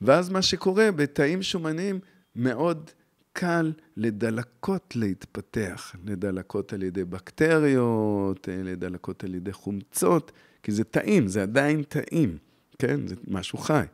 [0.01, 2.01] ואז מה שקורה, בתאים שומניים
[2.37, 2.91] מאוד
[3.33, 10.33] קל לדלקות להתפתח, לדלקות על ידי בקטריות, לדלקות על ידי חומצות,
[10.63, 12.39] כי זה תאים, זה עדיין תאים,
[12.79, 13.07] כן?
[13.07, 13.85] זה משהו חי.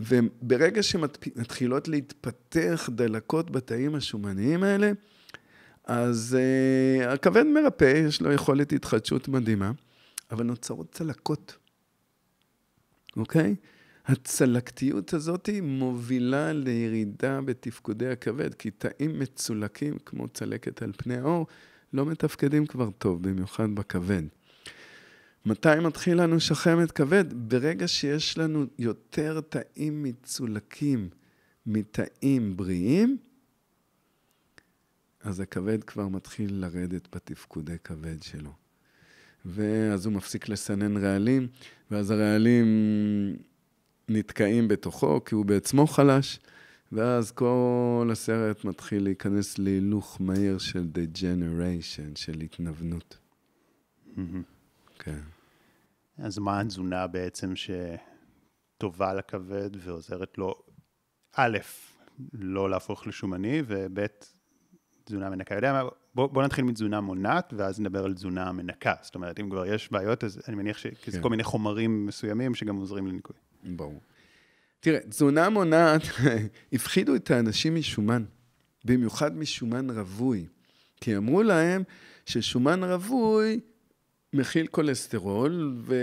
[0.00, 4.92] וברגע שמתחילות להתפתח דלקות בתאים השומניים האלה,
[5.84, 9.72] אז uh, הכבד מרפא, יש לו יכולת התחדשות מדהימה,
[10.30, 11.56] אבל נוצרות צלקות.
[13.16, 13.54] אוקיי?
[14.06, 21.46] הצלקתיות הזאת מובילה לירידה בתפקודי הכבד, כי תאים מצולקים, כמו צלקת על פני האור,
[21.92, 24.22] לא מתפקדים כבר טוב, במיוחד בכבד.
[25.46, 27.24] מתי מתחיל לנו שחמת כבד?
[27.54, 31.08] ברגע שיש לנו יותר תאים מצולקים
[31.66, 33.16] מתאים בריאים,
[35.22, 38.52] אז הכבד כבר מתחיל לרדת בתפקודי כבד שלו.
[39.44, 41.48] ואז הוא מפסיק לסנן רעלים,
[41.90, 42.66] ואז הרעלים
[44.08, 46.40] נתקעים בתוכו, כי הוא בעצמו חלש,
[46.92, 53.18] ואז כל הסרט מתחיל להיכנס להילוך מהיר של degeneration, של התנוונות.
[54.98, 55.20] כן.
[56.18, 57.52] אז מה התזונה בעצם
[58.78, 60.62] שטובה לכבד ועוזרת לו,
[61.36, 61.58] א',
[62.32, 64.06] לא להפוך לשומני, וב',
[65.04, 65.54] תזונה מנקה.
[65.54, 68.94] יודע מה, בוא, בוא נתחיל מתזונה מונעת, ואז נדבר על תזונה מנקה.
[69.02, 71.22] זאת אומרת, אם כבר יש בעיות, אז אני מניח שזה כן.
[71.22, 73.36] כל מיני חומרים מסוימים שגם עוזרים לניקוי.
[73.64, 74.00] ברור.
[74.80, 76.02] תראה, תזונה מונעת,
[76.72, 78.24] הפחידו את האנשים משומן,
[78.84, 80.46] במיוחד משומן רווי.
[81.00, 81.82] כי אמרו להם
[82.26, 83.60] ששומן רווי
[84.34, 85.94] מכיל כולסטרול, ו...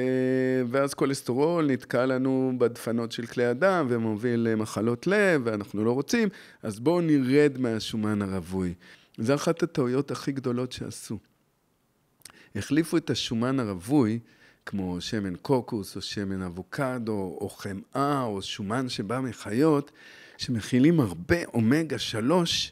[0.70, 6.30] ואז כולסטרול נתקע לנו בדפנות של כלי הדם ומוביל למחלות לב, ואנחנו לא רוצים,
[6.64, 8.74] אז בואו נרד מהשומן הרווי.
[9.18, 11.18] זו אחת הטעויות הכי גדולות שעשו.
[12.56, 14.20] החליפו את השומן הרווי,
[14.66, 19.92] כמו שמן קוקוס או שמן אבוקדו או חמאה או שומן שבא מחיות,
[20.38, 22.72] שמכילים הרבה אומגה 3,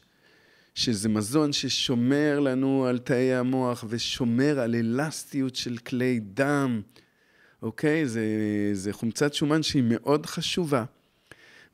[0.78, 6.82] שזה מזון ששומר לנו על תאי המוח ושומר על אלסטיות של כלי דם,
[7.62, 8.08] אוקיי?
[8.08, 8.24] זה,
[8.72, 10.84] זה חומצת שומן שהיא מאוד חשובה.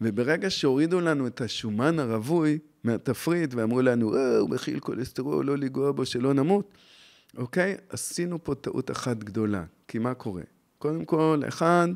[0.00, 5.92] וברגע שהורידו לנו את השומן הרווי מהתפריט ואמרו לנו, אה, הוא מכיל כולסטרול, לא לגוע
[5.92, 6.72] בו, שלא נמות,
[7.36, 7.76] אוקיי?
[7.88, 9.64] עשינו פה טעות אחת גדולה.
[9.88, 10.42] כי מה קורה?
[10.78, 11.88] קודם כל, אחד,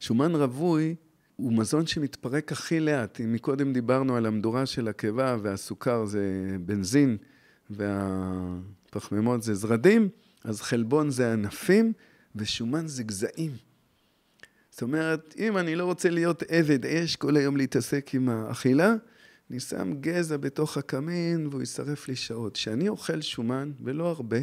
[0.00, 0.94] שומן רווי
[1.40, 3.20] הוא מזון שמתפרק הכי לאט.
[3.20, 7.16] אם מקודם דיברנו על המדורה של הקיבה והסוכר זה בנזין
[7.70, 10.08] והפחמימות זה זרדים,
[10.44, 11.92] אז חלבון זה ענפים
[12.36, 13.52] ושומן זה גזעים.
[14.70, 18.94] זאת אומרת, אם אני לא רוצה להיות עבד אש כל היום להתעסק עם האכילה,
[19.50, 22.54] אני שם גזע בתוך הקמין והוא יישרף לי שעות.
[22.54, 24.38] כשאני אוכל שומן, ולא הרבה,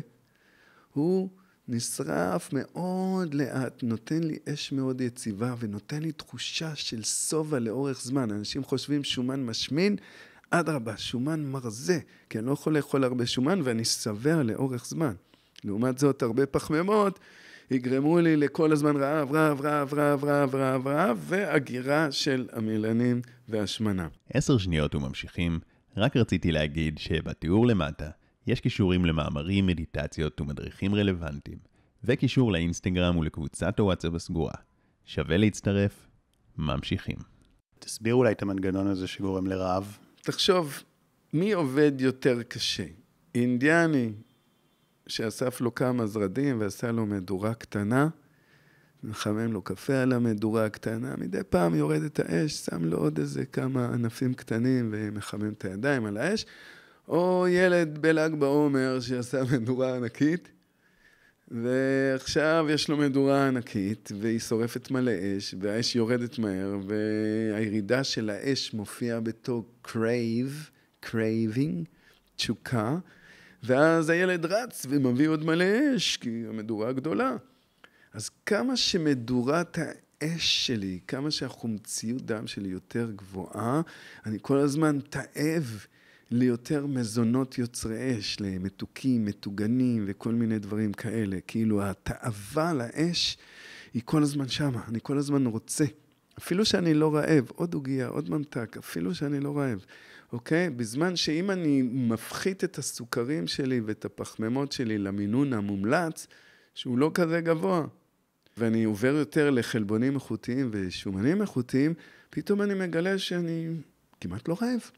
[0.93, 1.29] הוא
[1.67, 8.31] נשרף מאוד לאט, נותן לי אש מאוד יציבה ונותן לי תחושה של שובע לאורך זמן.
[8.31, 9.95] אנשים חושבים שומן משמין,
[10.49, 11.99] אדרבה, שומן מרזה,
[12.29, 15.13] כי אני לא יכול לאכול הרבה שומן ואני שבע לאורך זמן.
[15.63, 17.19] לעומת זאת, הרבה פחמימות
[17.71, 24.07] יגרמו לי לכל הזמן רעב, רעב, רעב, רעב, רעב, רעב, רעב, והגירה של המילנים והשמנה.
[24.33, 25.59] עשר שניות וממשיכים.
[25.97, 28.09] רק רציתי להגיד שבתיאור למטה
[28.47, 31.57] יש קישורים למאמרים, מדיטציות ומדריכים רלוונטיים,
[32.03, 34.53] וקישור לאינסטגרם ולקבוצת הוואטסאפ הסגורה.
[35.05, 36.07] שווה להצטרף,
[36.57, 37.17] ממשיכים.
[37.79, 39.97] תסביר אולי את המנגנון הזה שגורם לרעב.
[40.21, 40.83] תחשוב,
[41.33, 42.85] מי עובד יותר קשה?
[43.35, 44.13] אינדיאני
[45.07, 48.07] שאסף לו כמה זרדים ועשה לו מדורה קטנה,
[49.03, 53.45] מחמם לו קפה על המדורה הקטנה, מדי פעם יורד את האש, שם לו עוד איזה
[53.45, 56.45] כמה ענפים קטנים ומחמם את הידיים על האש,
[57.07, 60.51] או ילד בל"ג בעומר שעשה מדורה ענקית,
[61.47, 68.73] ועכשיו יש לו מדורה ענקית, והיא שורפת מלא אש, והאש יורדת מהר, והירידה של האש
[68.73, 70.71] מופיעה בתור crave,
[71.05, 71.85] craving,
[72.35, 72.97] תשוקה,
[73.63, 77.35] ואז הילד רץ ומביא עוד מלא אש, כי המדורה גדולה.
[78.13, 83.81] אז כמה שמדורת האש שלי, כמה שהחומציות דם שלי יותר גבוהה,
[84.25, 85.85] אני כל הזמן תאב
[86.31, 91.37] ליותר מזונות יוצרי אש, למתוקים, מטוגנים וכל מיני דברים כאלה.
[91.47, 93.37] כאילו התאווה לאש
[93.93, 95.85] היא כל הזמן שמה, אני כל הזמן רוצה.
[96.37, 99.85] אפילו שאני לא רעב, עוד עוגייה, עוד ממתק, אפילו שאני לא רעב,
[100.33, 100.69] אוקיי?
[100.69, 106.27] בזמן שאם אני מפחית את הסוכרים שלי ואת הפחמימות שלי למינון המומלץ,
[106.73, 107.85] שהוא לא כזה גבוה,
[108.57, 111.93] ואני עובר יותר לחלבונים איכותיים ושומנים איכותיים,
[112.29, 113.67] פתאום אני מגלה שאני
[114.21, 114.91] כמעט לא רעב.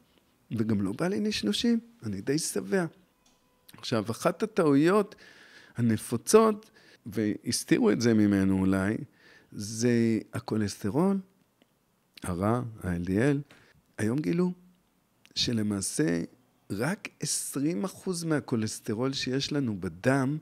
[0.50, 2.86] וגם לא בא לי נשנושים, אני די שבע.
[3.76, 5.14] עכשיו, אחת הטעויות
[5.76, 6.70] הנפוצות,
[7.06, 8.96] והסתירו את זה ממנו אולי,
[9.52, 11.18] זה הכולסטרול,
[12.22, 13.36] הרע, ה-LDL.
[13.98, 14.52] היום גילו
[15.34, 16.22] שלמעשה
[16.70, 17.08] רק
[17.84, 20.38] 20% מהכולסטרול שיש לנו בדם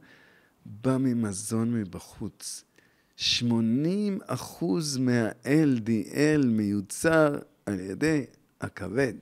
[0.66, 2.64] בא ממזון מבחוץ.
[3.18, 3.22] 80%
[5.00, 8.24] מה-LDL מיוצר על ידי
[8.60, 9.14] הכבד,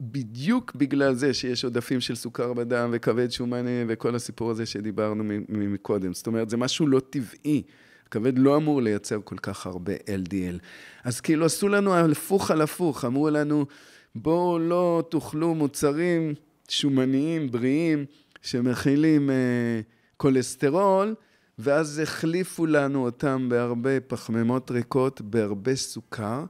[0.00, 6.14] בדיוק בגלל זה שיש עודפים של סוכר בדם וכבד שומני וכל הסיפור הזה שדיברנו מקודם.
[6.14, 7.62] זאת אומרת, זה משהו לא טבעי.
[8.06, 10.58] הכבד לא אמור לייצר כל כך הרבה LDL.
[11.04, 13.66] אז כאילו עשו לנו הפוך על הפוך, אמרו לנו,
[14.14, 16.34] בואו לא תאכלו מוצרים
[16.68, 18.04] שומניים, בריאים,
[18.42, 19.80] שמכילים אה,
[20.16, 21.14] כולסטרול,
[21.58, 26.44] ואז החליפו לנו אותם בהרבה פחמימות ריקות, בהרבה סוכר,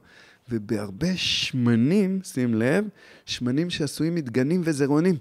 [0.49, 2.85] ובהרבה שמנים, שים לב,
[3.25, 5.15] שמנים שעשויים מדגנים וזרעונים.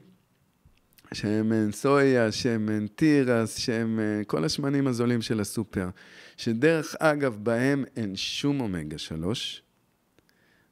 [1.12, 5.88] שמן סויה, שמן תירס, שמן, כל השמנים הזולים של הסופר,
[6.36, 9.62] שדרך אגב, בהם אין שום אומגה 3.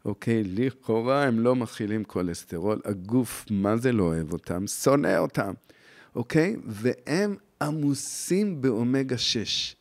[0.05, 4.67] אוקיי, לכאורה הם לא מכילים כולסטרול, הגוף, מה זה לא אוהב אותם?
[4.67, 5.53] שונא אותם,
[6.15, 6.57] אוקיי?
[6.65, 9.77] והם עמוסים באומגה 6.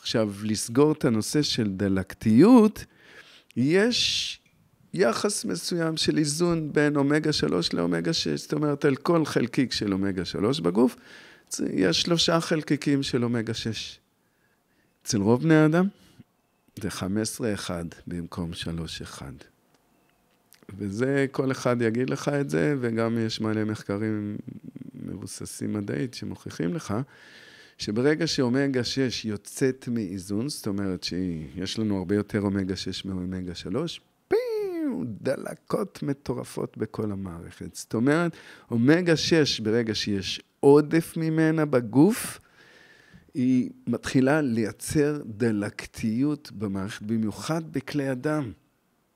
[0.00, 2.84] עכשיו, לסגור את הנושא של דלקתיות,
[3.56, 4.40] יש
[4.94, 9.92] יחס מסוים של איזון בין אומגה 3 לאומגה 6, זאת אומרת, על כל חלקיק של
[9.92, 10.96] אומגה 3 בגוף,
[11.72, 13.98] יש שלושה חלקיקים של אומגה 6.
[15.02, 15.88] אצל רוב בני האדם
[16.80, 17.70] זה 15-1
[18.06, 18.50] במקום
[19.18, 19.22] 3-1.
[20.78, 24.36] וזה, כל אחד יגיד לך את זה, וגם יש מלא מחקרים
[24.94, 26.94] מבוססים מדעית שמוכיחים לך,
[27.80, 34.00] שברגע שאומגה 6 יוצאת מאיזון, זאת אומרת שיש לנו הרבה יותר אומגה 6 מאומגה 3,
[34.28, 34.38] פיו,
[35.04, 37.74] דלקות מטורפות בכל המערכת.
[37.74, 38.32] זאת אומרת,
[38.70, 42.40] אומגה 6, ברגע שיש עודף ממנה בגוף,
[43.34, 48.52] היא מתחילה לייצר דלקתיות במערכת, במיוחד בכלי הדם.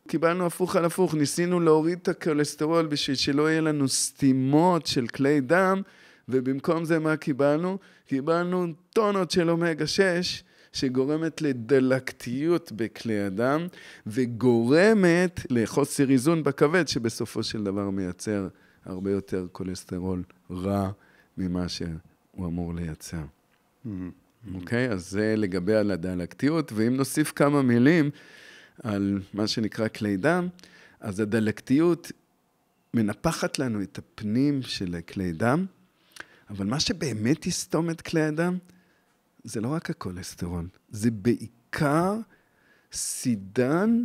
[0.09, 5.41] קיבלנו הפוך על הפוך, ניסינו להוריד את הכולסטרול בשביל שלא יהיה לנו סתימות של כלי
[5.41, 5.83] דם,
[6.29, 7.79] ובמקום זה מה קיבלנו?
[8.07, 13.67] קיבלנו טונות של אומגה 6, שגורמת לדלקתיות בכלי הדם,
[14.07, 18.49] וגורמת לחוסר איזון בכבד, שבסופו של דבר מייצר
[18.85, 20.91] הרבה יותר כולסטרול רע
[21.39, 21.89] ממה שהוא
[22.39, 23.17] אמור לייצר.
[23.17, 23.89] Mm-hmm.
[24.55, 24.87] אוקיי?
[24.87, 24.91] Mm-hmm.
[24.91, 28.11] Okay, אז זה לגבי על הדלקתיות, ואם נוסיף כמה מילים
[28.83, 30.49] על מה שנקרא כלי דם,
[31.01, 32.13] אז הדלקתיות
[32.95, 35.67] מנפחת לנו את הפנים של כלי דם,
[36.51, 38.59] אבל מה שבאמת יסתום את כלי הדם,
[39.45, 42.15] זה לא רק הכולסטרול, זה בעיקר
[42.93, 44.05] סידן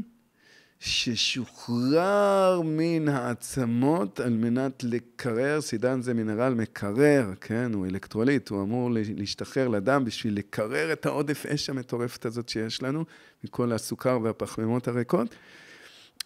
[0.79, 7.71] ששוחרר מן העצמות על מנת לקרר, סידן זה מינרל מקרר, כן?
[7.73, 13.05] הוא אלקטרוליט, הוא אמור להשתחרר לדם בשביל לקרר את העודף אש המטורפת הזאת שיש לנו,
[13.43, 15.35] מכל הסוכר והפחמימות הריקות.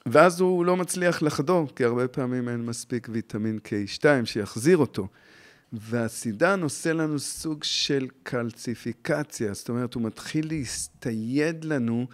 [0.05, 5.07] ואז הוא לא מצליח לחדור, כי הרבה פעמים אין מספיק ויטמין K2 שיחזיר אותו.
[5.73, 12.07] והסידן עושה לנו סוג של קלציפיקציה, זאת אומרת, הוא מתחיל להסתייד לנו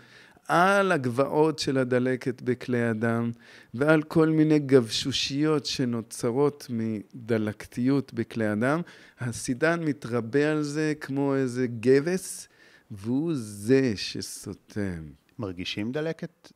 [0.47, 3.31] על הגבעות של הדלקת בכלי הדם
[3.73, 8.81] ועל כל מיני גבשושיות שנוצרות מדלקתיות בכלי הדם.
[9.19, 12.47] הסידן מתרבה על זה כמו איזה גבס,
[12.91, 15.09] והוא זה שסותם.
[15.39, 16.51] מרגישים דלקת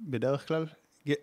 [0.00, 0.66] בדרך כלל?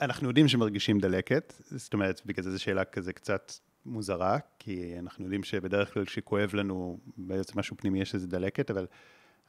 [0.01, 3.51] אנחנו יודעים שמרגישים דלקת, זאת אומרת, בגלל זה זו שאלה כזה קצת
[3.85, 8.85] מוזרה, כי אנחנו יודעים שבדרך כלל כשכואב לנו בעצם משהו פנימי יש איזה דלקת, אבל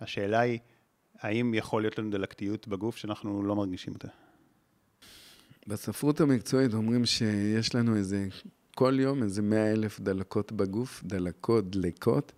[0.00, 0.58] השאלה היא,
[1.18, 4.08] האם יכול להיות לנו דלקתיות בגוף שאנחנו לא מרגישים אותה?
[5.66, 8.28] בספרות המקצועית אומרים שיש לנו איזה,
[8.74, 12.32] כל יום איזה מאה אלף דלקות בגוף, דלקות, דלקות,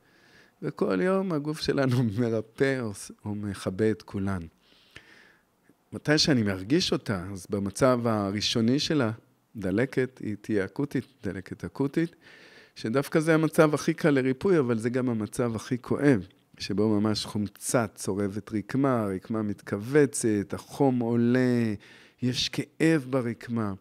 [0.62, 2.80] וכל יום הגוף שלנו מרפא
[3.24, 4.42] או, מכבה את כולן.
[5.92, 9.10] מתי שאני מרגיש אותה, אז במצב הראשוני שלה,
[9.56, 12.16] דלקת, היא תהיה אקוטית, דלקת אקוטית,
[12.74, 16.26] שדווקא זה המצב הכי קל לריפוי, אבל זה גם המצב הכי כואב.
[16.58, 21.74] שבו ממש חומצה צורבת רקמה, הרקמה מתכווצת, החום עולה,
[22.22, 23.72] יש כאב ברקמה.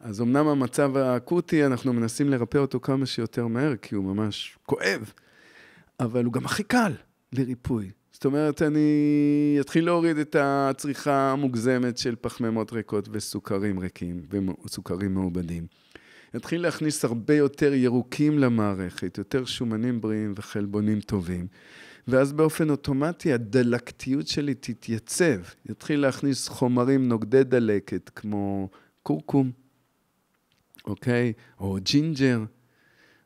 [0.00, 5.12] אז אמנם המצב האקוטי, אנחנו מנסים לרפא אותו כמה שיותר מהר, כי הוא ממש כואב,
[6.00, 6.92] אבל הוא גם הכי קל
[7.32, 7.90] לריפוי.
[8.22, 14.22] זאת אומרת, אני אתחיל להוריד את הצריכה המוגזמת של פחמימות ריקות וסוכרים ריקים
[14.64, 15.66] וסוכרים מעובדים.
[16.36, 21.46] אתחיל להכניס הרבה יותר ירוקים למערכת, יותר שומנים בריאים וחלבונים טובים.
[22.08, 25.40] ואז באופן אוטומטי הדלקתיות שלי תתייצב.
[25.70, 28.68] יתחיל להכניס חומרים נוגדי דלקת, כמו
[29.02, 29.50] קורקום,
[30.84, 31.32] אוקיי?
[31.60, 32.44] או ג'ינג'ר,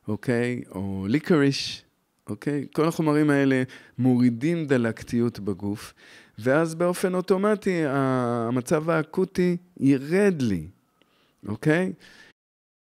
[0.07, 0.61] אוקיי?
[0.71, 1.83] או ליקריש,
[2.29, 2.65] אוקיי?
[2.73, 3.63] כל החומרים האלה
[3.97, 5.93] מורידים דלקתיות בגוף,
[6.39, 10.67] ואז באופן אוטומטי המצב האקוטי ירד לי,
[11.47, 11.93] אוקיי?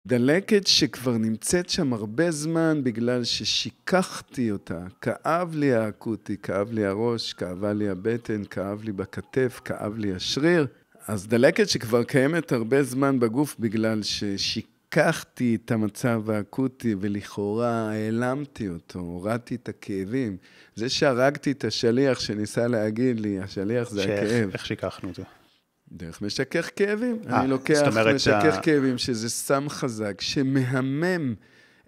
[0.07, 4.85] דלקת שכבר נמצאת שם הרבה זמן בגלל ששיככתי אותה.
[5.01, 10.67] כאב לי האקוטי, כאב לי הראש, כאבה לי הבטן, כאב לי בכתף, כאב לי השריר.
[11.07, 14.76] אז דלקת שכבר קיימת הרבה זמן בגוף בגלל ששיק...
[14.91, 20.37] לקחתי את המצב האקוטי ולכאורה העלמתי אותו, הורדתי את הכאבים.
[20.75, 24.49] זה שהרגתי את השליח שניסה להגיד לי, השליח זה הכאב.
[24.53, 25.23] איך שיקחנו אותו?
[25.91, 27.19] דרך משכך כאבים.
[27.29, 28.23] אה, אני לוקח משכך
[28.55, 31.33] שה- כאבים, שזה סם חזק, שמהמם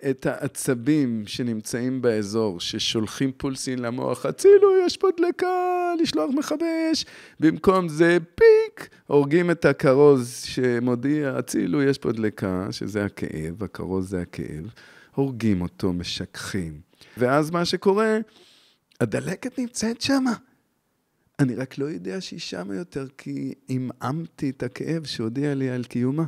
[0.09, 7.05] את העצבים שנמצאים באזור, ששולחים פולסין למוח, הצילו, יש פה דלקה, לשלוח מכבש.
[7.39, 14.21] במקום זה, פיק, הורגים את הכרוז שמודיע, הצילו, יש פה דלקה, שזה הכאב, הכרוז זה
[14.21, 14.65] הכאב.
[15.15, 16.81] הורגים אותו, משככים.
[17.17, 18.17] ואז מה שקורה,
[19.01, 20.33] הדלקת נמצאת שמה.
[21.39, 26.25] אני רק לא יודע שהיא שמה יותר, כי עמעמתי את הכאב שהודיע לי על קיומה.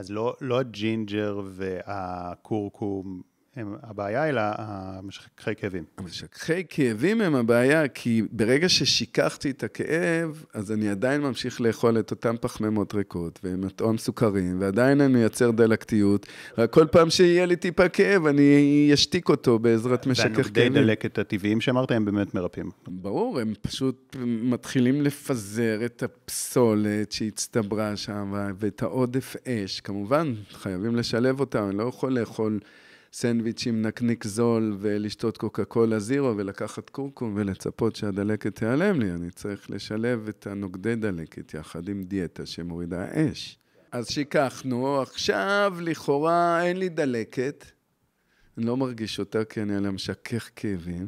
[0.00, 3.22] אז לא, לא הג'ינג'ר והכורכום
[3.56, 5.84] הם הבעיה, אלא המשככי כאבים.
[5.98, 12.10] המשככי כאבים הם הבעיה, כי ברגע ששיקחתי את הכאב, אז אני עדיין ממשיך לאכול את
[12.10, 16.26] אותם פחמימות ריקות, והם אותם סוכרים, ועדיין אני מייצר דלקתיות,
[16.58, 20.74] רק כל פעם שיהיה לי טיפה כאב, אני אשתיק אותו בעזרת משכך והנוגדי כאבים.
[20.74, 22.70] דלקת הטבעיים שאמרת, הם באמת מרפאים.
[22.88, 29.80] ברור, הם פשוט מתחילים לפזר את הפסולת שהצטברה שם ואת העודף אש.
[29.80, 32.60] כמובן, חייבים לשלב אותם, אני לא יכול לאכול
[33.12, 39.10] סנדוויץ' עם נקניק זול ולשתות קוקה קולה זירו ולקחת קורקום ולצפות שהדלקת תיעלם לי.
[39.10, 43.58] אני צריך לשלב את הנוגדי דלקת יחד עם דיאטה שמורידה אש.
[43.92, 47.64] אז שיקחנו, עכשיו לכאורה אין לי דלקת,
[48.58, 51.06] אני לא מרגיש אותה כי אני על המשכך כאבים,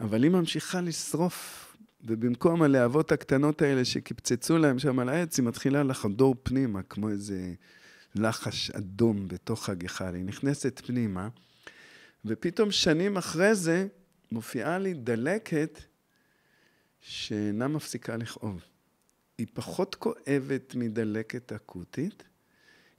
[0.00, 1.66] אבל היא ממשיכה לשרוף,
[2.04, 7.52] ובמקום הלהבות הקטנות האלה שקפצצו להם שם על העץ, היא מתחילה לחדור פנימה, כמו איזה
[8.14, 10.14] לחש אדום בתוך הגחל.
[10.14, 11.28] היא נכנסת פנימה,
[12.24, 13.86] ופתאום שנים אחרי זה
[14.32, 15.78] מופיעה לי דלקת
[17.00, 18.64] שאינה מפסיקה לכאוב.
[19.38, 22.22] היא פחות כואבת מדלקת אקוטית,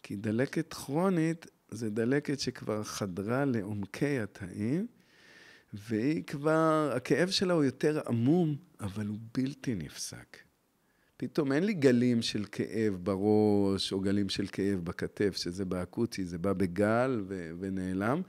[0.03, 4.87] כי דלקת כרונית זה דלקת שכבר חדרה לעומקי התאים,
[5.73, 10.37] והיא כבר, הכאב שלה הוא יותר עמום, אבל הוא בלתי נפסק.
[11.21, 16.37] פתאום אין לי גלים של כאב בראש, או גלים של כאב בכתף, שזה באקוטי, זה
[16.37, 18.21] בא בגל ו- ונעלם,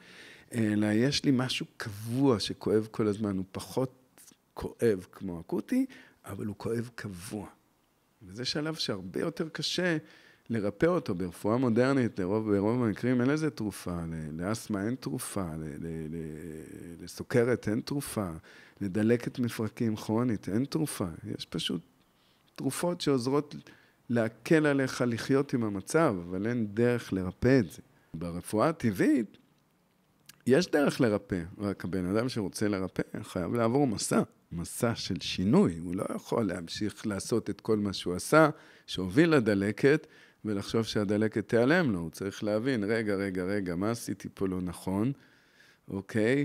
[0.55, 3.95] אלא יש לי משהו קבוע שכואב כל הזמן, הוא פחות
[4.55, 5.87] כואב כמו אקוטי,
[6.25, 7.47] אבל הוא כואב קבוע.
[8.23, 9.97] וזה שלב שהרבה יותר קשה
[10.51, 11.15] לרפא אותו.
[11.15, 13.99] ברפואה מודרנית, לרוב, ברוב המקרים אין לזה תרופה,
[14.33, 18.31] לאסתמה אין תרופה, ל- ל- ל- לסוכרת אין תרופה,
[18.81, 21.81] לדלקת מפרקים כרונית אין תרופה, יש פשוט
[22.55, 23.55] תרופות שעוזרות
[24.11, 27.83] להקל עליך לחיות עם המצב, אבל אין דרך לרפא את זה.
[28.15, 29.39] ברפואה הטבעית,
[30.47, 34.23] יש דרך לרפא, רק הבן אדם שרוצה לרפא חייב לעבור מסע,
[34.53, 35.79] מסע של שינוי.
[35.79, 38.51] הוא לא יכול להמשיך לעשות את כל מה שהוא עשה,
[38.87, 40.07] שהוביל לדלקת,
[40.45, 41.99] ולחשוב שהדלקת תיעלם לו.
[41.99, 45.13] הוא צריך להבין, רגע, רגע, רגע, מה עשיתי פה לא נכון,
[45.89, 46.37] אוקיי?
[46.39, 46.45] אה,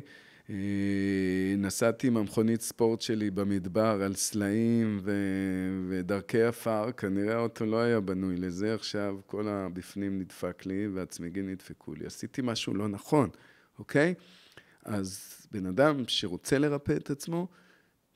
[1.57, 7.99] נסעתי עם המכונית ספורט שלי במדבר על סלעים ו- ודרכי עפר, כנראה האוטו לא היה
[7.99, 12.05] בנוי לזה, עכשיו כל הבפנים נדפק לי והצמיגים נדפקו לי.
[12.05, 13.29] עשיתי משהו לא נכון,
[13.79, 14.13] אוקיי?
[14.85, 17.47] אז בן אדם שרוצה לרפא את עצמו,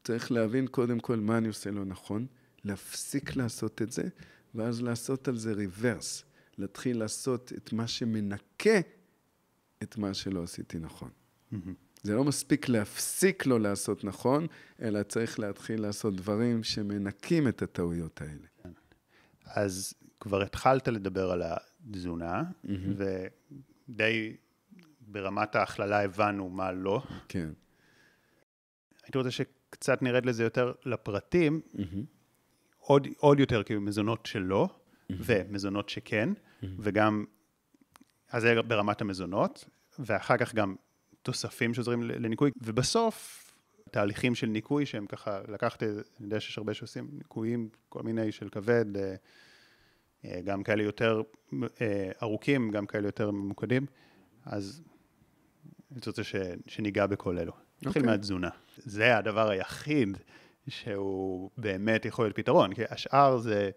[0.04, 2.26] צריך להבין קודם כל מה אני עושה לא נכון,
[2.64, 4.04] להפסיק לעשות את זה,
[4.56, 6.24] ואז לעשות על זה ריברס,
[6.58, 8.80] להתחיל לעשות את מה שמנקה
[9.84, 11.10] את מה שלא עשיתי נכון.
[12.02, 14.48] זה לא מספיק להפסיק לא לעשות נכון,
[14.82, 18.48] אלא צריך להתחיל לעשות דברים שמנקים את הטעויות האלה.
[19.46, 22.44] אז כבר התחלת לדבר על התזונה,
[22.98, 24.36] ודי
[25.02, 27.04] ברמת ההכללה הבנו מה לא.
[27.28, 27.50] כן.
[29.04, 31.62] הייתי רוצה שקצת נרד לזה יותר לפרטים,
[32.78, 34.70] עוד, עוד יותר כאילו מזונות שלא,
[35.10, 36.30] ומזונות שכן,
[36.64, 37.26] וגם,
[38.30, 39.66] אז זה ברמת המזונות,
[40.00, 40.76] ואחר כך גם
[41.22, 43.42] תוספים שעוזרים לניקוי, ובסוף
[43.92, 48.50] תהליכים של ניקוי שהם ככה, לקחתי, אני יודע שיש הרבה שעושים ניקויים, כל מיני של
[48.50, 49.16] כבד, אה,
[50.26, 51.22] אה, גם כאלה יותר
[51.82, 53.86] אה, ארוכים, גם כאלה יותר ממוקדים,
[54.46, 54.82] אז
[55.92, 56.36] אני רוצה ש,
[56.68, 57.54] שניגע בכל אלו.
[57.82, 58.04] נתחיל אוקיי.
[58.04, 58.50] מהתזונה.
[58.78, 60.18] זה הדבר היחיד
[60.68, 63.70] שהוא באמת יכול להיות פתרון, כי השאר זה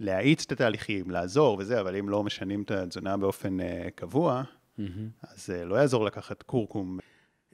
[0.00, 3.56] להאיץ את התהליכים, לעזור וזה, אבל אם לא משנים את התזונה באופן
[3.94, 4.42] קבוע,
[5.22, 6.98] אז uh, לא יעזור לקחת קורקום.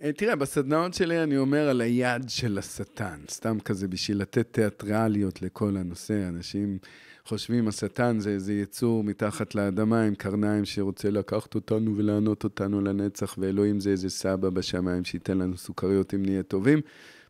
[0.02, 5.42] אה, תראה, בסדנאות שלי אני אומר על היד של השטן, סתם כזה בשביל לתת תיאטרליות
[5.42, 6.28] לכל הנושא.
[6.28, 6.78] אנשים
[7.26, 13.34] חושבים, השטן זה איזה יצור מתחת לאדמה עם קרניים שרוצה לקחת אותנו ולענות אותנו לנצח,
[13.38, 16.80] ואלוהים זה איזה סבא בשמיים שייתן לנו סוכריות אם נהיה טובים.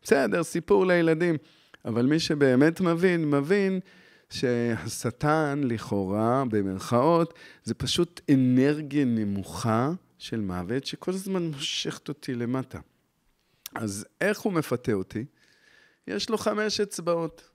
[0.03, 1.35] בסדר, סיפור לילדים.
[1.85, 3.79] אבל מי שבאמת מבין, מבין
[4.33, 12.79] שהשטן, לכאורה, במרכאות, זה פשוט אנרגיה נמוכה של מוות, שכל הזמן מושכת אותי למטה.
[13.75, 15.25] אז איך הוא מפתה אותי?
[16.07, 17.49] יש לו חמש אצבעות.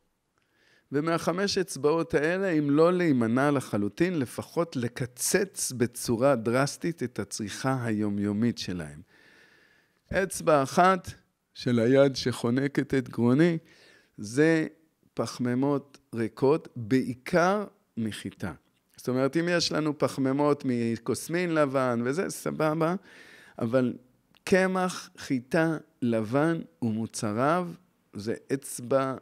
[0.93, 9.01] ומהחמש אצבעות האלה, אם לא להימנע לחלוטין, לפחות לקצץ בצורה דרסטית את הצריכה היומיומית שלהם.
[10.12, 11.11] אצבע אחת
[11.55, 13.59] של היד שחונקת את גרוני,
[14.18, 14.66] זה
[15.14, 17.65] פחמימות ריקות, בעיקר
[17.97, 18.53] מחיטה.
[18.97, 22.95] זאת אומרת, אם יש לנו פחמימות מקוסמין לבן וזה, סבבה,
[23.59, 23.93] אבל
[24.45, 27.69] קמח, חיטה, לבן ומוצריו,
[28.13, 29.15] זה אצבע,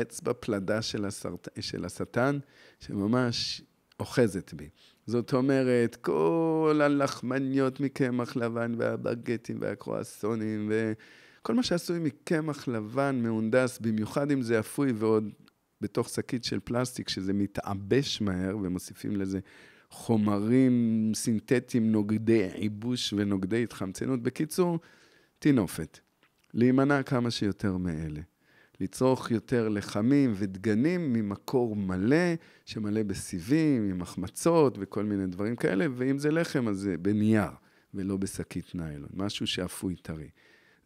[0.00, 2.38] אצבע פלדה של, הסרט, של השטן,
[2.80, 3.62] שממש
[4.00, 4.68] אוחזת בי.
[5.06, 14.30] זאת אומרת, כל הלחמניות מקמח לבן והבגטים והקרואסונים וכל מה שעשוי מקמח לבן מהונדס, במיוחד
[14.30, 15.30] אם זה אפוי ועוד
[15.80, 19.40] בתוך שקית של פלסטיק, שזה מתעבש מהר ומוסיפים לזה
[19.90, 24.22] חומרים סינתטיים, נוגדי עיבוש ונוגדי התחמצנות.
[24.22, 24.78] בקיצור,
[25.38, 25.98] טינופת.
[26.54, 28.20] להימנע כמה שיותר מאלה.
[28.80, 36.18] לצרוך יותר לחמים ודגנים ממקור מלא, שמלא בסיבים, עם החמצות וכל מיני דברים כאלה, ואם
[36.18, 37.50] זה לחם, אז זה בנייר,
[37.94, 40.28] ולא בשקית ניילון, משהו שאפוי טרי.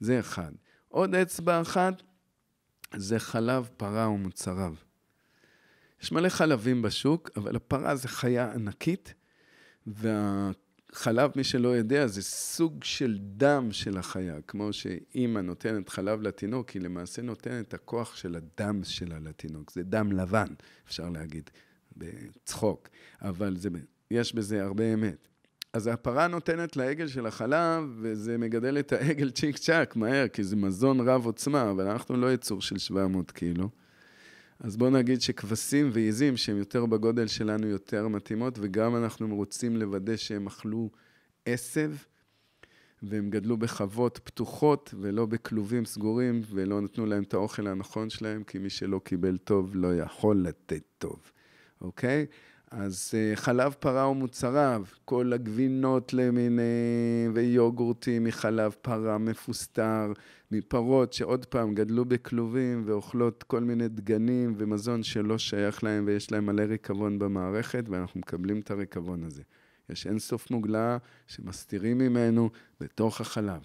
[0.00, 0.52] זה אחד.
[0.88, 2.02] עוד אצבע אחת,
[2.96, 4.74] זה חלב פרה ומוצריו.
[6.02, 9.14] יש מלא חלבים בשוק, אבל הפרה זה חיה ענקית,
[9.86, 10.50] וה...
[10.92, 14.42] חלב, מי שלא יודע, זה סוג של דם של החיה.
[14.46, 19.72] כמו שאימא נותנת חלב לתינוק, היא למעשה נותנת הכוח של הדם שלה לתינוק.
[19.72, 20.46] זה דם לבן,
[20.86, 21.50] אפשר להגיד,
[21.96, 22.88] בצחוק.
[23.22, 23.68] אבל זה,
[24.10, 25.28] יש בזה הרבה אמת.
[25.72, 30.56] אז הפרה נותנת לעגל של החלב, וזה מגדל את העגל צ'יק צ'אק מהר, כי זה
[30.56, 33.68] מזון רב עוצמה, אבל אנחנו לא יצור של 700 קילו.
[34.60, 40.16] אז בואו נגיד שכבשים ועיזים, שהן יותר בגודל שלנו, יותר מתאימות, וגם אנחנו רוצים לוודא
[40.16, 40.90] שהם אכלו
[41.44, 41.92] עשב,
[43.02, 48.58] והם גדלו בחוות פתוחות, ולא בכלובים סגורים, ולא נתנו להם את האוכל הנכון שלהם, כי
[48.58, 51.32] מי שלא קיבל טוב לא יכול לתת טוב,
[51.80, 52.26] אוקיי?
[52.70, 60.12] אז uh, חלב פרה ומוצריו, כל הגבינות למיניהם ויוגורטים מחלב פרה מפוסטר,
[60.50, 66.46] מפרות שעוד פעם גדלו בכלובים ואוכלות כל מיני דגנים ומזון שלא שייך להם ויש להם
[66.46, 69.42] מלא ריקבון במערכת ואנחנו מקבלים את הריקבון הזה.
[69.88, 72.50] יש אינסוף מוגלה שמסתירים ממנו
[72.80, 73.62] בתוך החלב.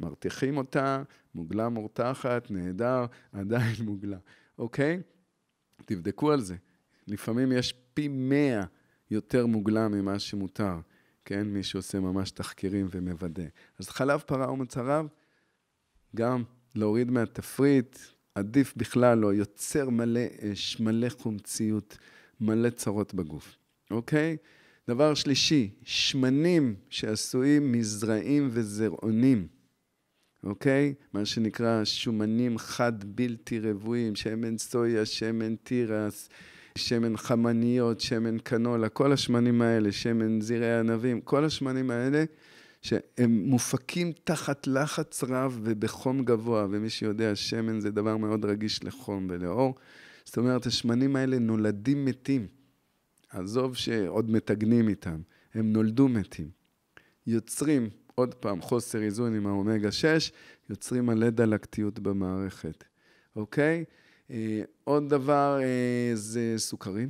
[0.00, 1.02] מרתיחים אותה,
[1.34, 4.18] מוגלה מורתחת, נהדר, עדיין מוגלה,
[4.58, 5.00] אוקיי?
[5.84, 6.56] תבדקו על זה.
[7.08, 8.64] לפעמים יש פי מאה
[9.10, 10.74] יותר מוגלה ממה שמותר,
[11.24, 11.46] כן?
[11.46, 13.46] מי שעושה ממש תחקירים ומוודא.
[13.78, 15.06] אז חלב פרה ומוצריו,
[16.16, 16.42] גם
[16.74, 17.98] להוריד מהתפריט,
[18.34, 20.20] עדיף בכלל לא, יוצר מלא
[20.52, 21.98] אש, מלא חומציות,
[22.40, 23.56] מלא צרות בגוף,
[23.90, 24.36] אוקיי?
[24.88, 29.48] דבר שלישי, שמנים שעשויים מזרעים וזרעונים,
[30.44, 30.94] אוקיי?
[31.12, 36.28] מה שנקרא שומנים חד בלתי רבועים, שמן סויה, שמן תירס,
[36.76, 42.24] שמן חמניות, שמן קנולה, כל השמנים האלה, שמן זרעי ענבים, כל השמנים האלה,
[42.82, 49.26] שהם מופקים תחת לחץ רב ובחום גבוה, ומי שיודע, שמן זה דבר מאוד רגיש לחום
[49.30, 49.74] ולאור.
[50.24, 52.46] זאת אומרת, השמנים האלה נולדים מתים.
[53.30, 55.20] עזוב שעוד מטגנים איתם,
[55.54, 56.50] הם נולדו מתים.
[57.26, 60.32] יוצרים, עוד פעם, חוסר איזון עם האומגה 6,
[60.70, 62.84] יוצרים מלא דלקתיות במערכת,
[63.36, 63.84] אוקיי?
[64.30, 67.08] אה, עוד דבר אה, זה סוכרים.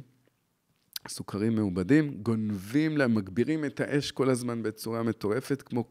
[1.08, 5.84] סוכרים מעובדים, גונבים מגבירים את האש כל הזמן בצורה מטורפת, כמו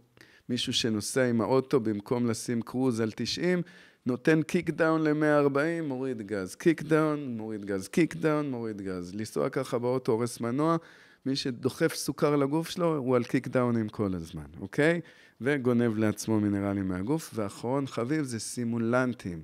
[0.49, 3.61] מישהו שנוסע עם האוטו, במקום לשים קרוז על 90,
[4.05, 9.15] נותן kick down ל-140, מוריד גז, kick down, מוריד גז, kick down, מוריד גז.
[9.15, 10.77] לנסוע ככה באוטו הורס מנוע,
[11.25, 15.01] מי שדוחף סוכר לגוף שלו, הוא על קיק דאונים כל הזמן, אוקיי?
[15.41, 17.31] וגונב לעצמו מינרלים מהגוף.
[17.33, 19.43] ואחרון חביב זה סימולנטים.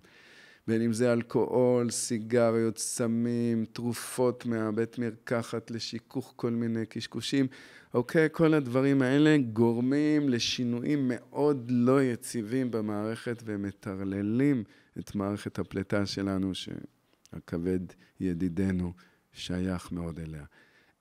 [0.68, 7.48] בין אם זה אלכוהול, סיגריות, סמים, תרופות מהבית מרקחת לשיכוך כל מיני קשקושים.
[7.94, 14.64] אוקיי, כל הדברים האלה גורמים לשינויים מאוד לא יציבים במערכת ומטרללים
[15.00, 17.80] את מערכת הפליטה שלנו, שהכבד
[18.20, 18.94] ידידנו
[19.34, 20.44] שייך מאוד אליה.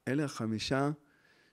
[0.09, 0.91] אלה החמישה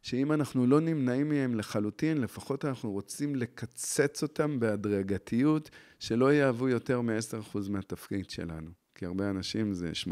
[0.02, 5.70] שאם אנחנו לא נמנעים מהם לחלוטין, לפחות אנחנו רוצים לקצץ אותם בהדרגתיות,
[6.00, 8.72] שלא יהוו יותר מ-10% מהתפריט שלנו.
[8.96, 10.10] כי הרבה אנשים זה 80%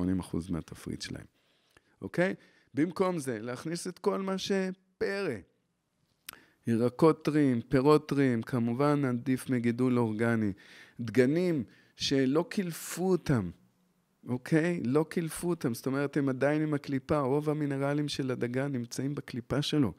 [0.50, 1.26] מהתפריט שלהם,
[2.02, 2.34] אוקיי?
[2.74, 5.36] במקום זה, להכניס את כל מה שפרא.
[6.68, 10.54] ירקות טריים, פירות טריים, כמובן עדיף מגידול אורגני.
[11.00, 11.64] דגנים
[11.96, 13.50] שלא קילפו אותם
[14.28, 14.82] אוקיי?
[14.84, 19.62] לא קילפו אותם, זאת אומרת, הם עדיין עם הקליפה, רוב המינרלים של הדגן נמצאים בקליפה
[19.62, 19.94] שלו,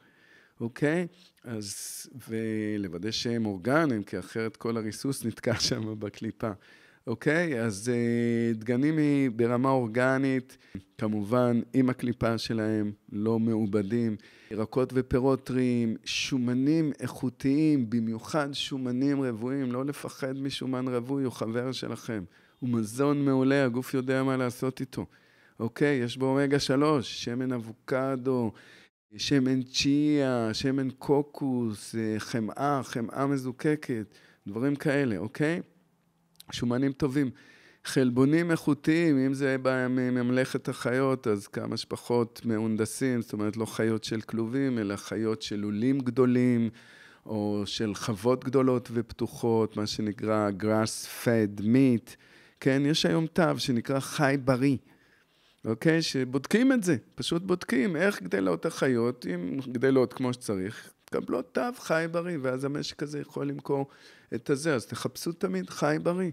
[0.59, 1.07] אוקיי?
[1.43, 6.51] אז, ולוודא שהם אורגניים, כי אחרת כל הריסוס נתקע שם בקליפה.
[7.07, 7.61] אוקיי?
[7.61, 10.57] אז אה, דגנים היא ברמה אורגנית,
[10.97, 14.15] כמובן עם הקליפה שלהם, לא מעובדים,
[14.51, 22.23] ירקות ופירות טריים, שומנים איכותיים, במיוחד שומנים רבועים, לא לפחד משומן רווי, הוא חבר שלכם.
[22.59, 25.05] הוא מזון מעולה, הגוף יודע מה לעשות איתו.
[25.59, 25.95] אוקיי?
[25.95, 28.51] יש בו אומגה 3, שמן אבוקדו,
[29.17, 34.15] שמן צ'יה, שמן קוקוס, אה, חמאה, חמאה מזוקקת,
[34.47, 35.61] דברים כאלה, אוקיי?
[36.51, 37.29] שומנים טובים.
[37.85, 44.03] חלבונים איכותיים, אם זה בא מממלכת החיות, אז כמה שפחות מהונדסים, זאת אומרת לא חיות
[44.03, 46.69] של כלובים, אלא חיות של לולים גדולים,
[47.25, 52.15] או של חוות גדולות ופתוחות, מה שנקרא grass fed meat.
[52.59, 54.77] כן, יש היום תו שנקרא חי בריא,
[55.65, 56.01] אוקיי?
[56.01, 62.05] שבודקים את זה, פשוט בודקים איך גדלות החיות, אם גדלות כמו שצריך, תקבלו תו חי
[62.11, 63.87] בריא, ואז המשק הזה יכול למכור
[64.35, 66.31] את הזה, אז תחפשו תמיד חי בריא.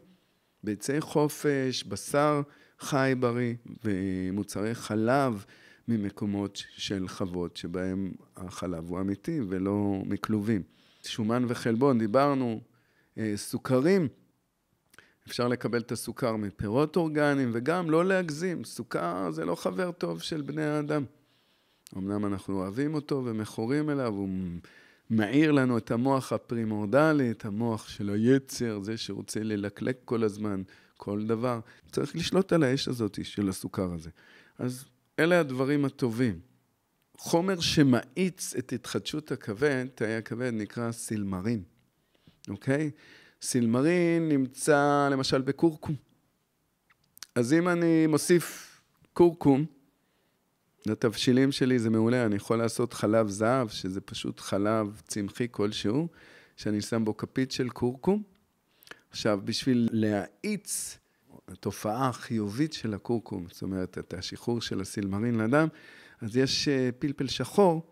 [0.65, 2.43] ביצי חופש, בשר
[2.81, 3.55] חי בריא
[3.85, 5.45] ומוצרי חלב
[5.89, 10.63] ממקומות של חוות שבהם החלב הוא אמיתי ולא מכלובים.
[11.03, 12.61] שומן וחלבון, דיברנו,
[13.19, 14.09] אה, סוכרים,
[15.29, 20.43] אפשר לקבל את הסוכר מפירות אורגניים וגם לא להגזים, סוכר זה לא חבר טוב של
[20.43, 21.05] בני האדם.
[21.97, 24.29] אמנם אנחנו אוהבים אותו ומכורים אליו, הוא
[25.11, 30.63] מאיר לנו את המוח הפרימורדלי, את המוח של היצר, זה שרוצה ללקלק כל הזמן,
[30.97, 31.61] כל דבר.
[31.93, 34.11] צריך לשלוט על האש הזאת של הסוכר הזה.
[34.59, 34.85] אז
[35.19, 36.41] אלה הדברים הטובים.
[37.19, 41.63] חומר שמאיץ את התחדשות הכבד, תאי הכבד, נקרא סילמרין,
[42.49, 42.91] אוקיי?
[43.45, 45.95] סילמרין נמצא למשל בקורקום.
[47.35, 48.81] אז אם אני מוסיף
[49.13, 49.65] קורקום,
[50.87, 56.09] לתבשילים שלי זה מעולה, אני יכול לעשות חלב זהב, שזה פשוט חלב צמחי כלשהו,
[56.57, 58.23] שאני שם בו כפית של קורקום.
[59.11, 60.99] עכשיו, בשביל להאיץ
[61.49, 65.69] התופעה החיובית של הקורקום, זאת אומרת, את השחרור של הסילמרין לדם,
[66.21, 67.83] אז יש אה, פלפל שחור,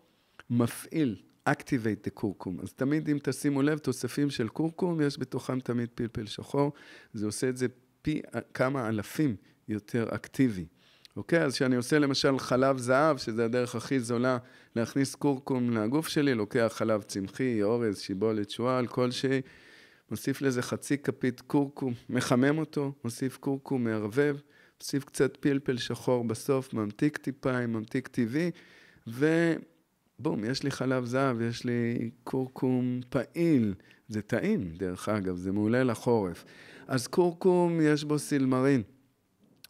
[0.49, 2.59] מפעיל, activate the קורקום.
[2.63, 6.71] אז תמיד, אם תשימו לב, תוספים של קורקום, יש בתוכם תמיד פלפל שחור,
[7.13, 7.67] זה עושה את זה
[8.01, 8.21] פי
[8.53, 9.35] כמה אלפים
[9.67, 10.65] יותר אקטיבי.
[11.17, 11.43] אוקיי?
[11.43, 14.37] אז כשאני עושה למשל חלב זהב, שזה הדרך הכי זולה
[14.75, 19.41] להכניס קורקום לגוף שלי, לוקח חלב צמחי, אורז, שיבולת, שועל, כלשהי,
[20.11, 24.37] מוסיף לזה חצי כפית קורקום, מחמם אותו, מוסיף קורקום, מערבב,
[24.81, 28.51] מוסיף קצת פלפל שחור בסוף, ממתיק טיפה עם ממתיק טבעי,
[30.19, 33.73] ובום, יש לי חלב זהב, יש לי קורקום פעיל.
[34.07, 36.45] זה טעים, דרך אגב, זה מעולה לחורף.
[36.87, 38.81] אז קורקום, יש בו סילמרין,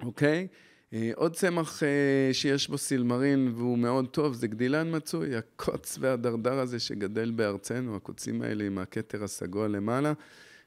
[0.04, 0.48] אוקיי?
[0.94, 6.60] אה, עוד צמח אה, שיש בו סילמרין והוא מאוד טוב זה גדילן מצוי, הקוץ והדרדר
[6.60, 10.14] הזה שגדל בארצנו, הקוצים האלה עם הכתר הסגול למעלה,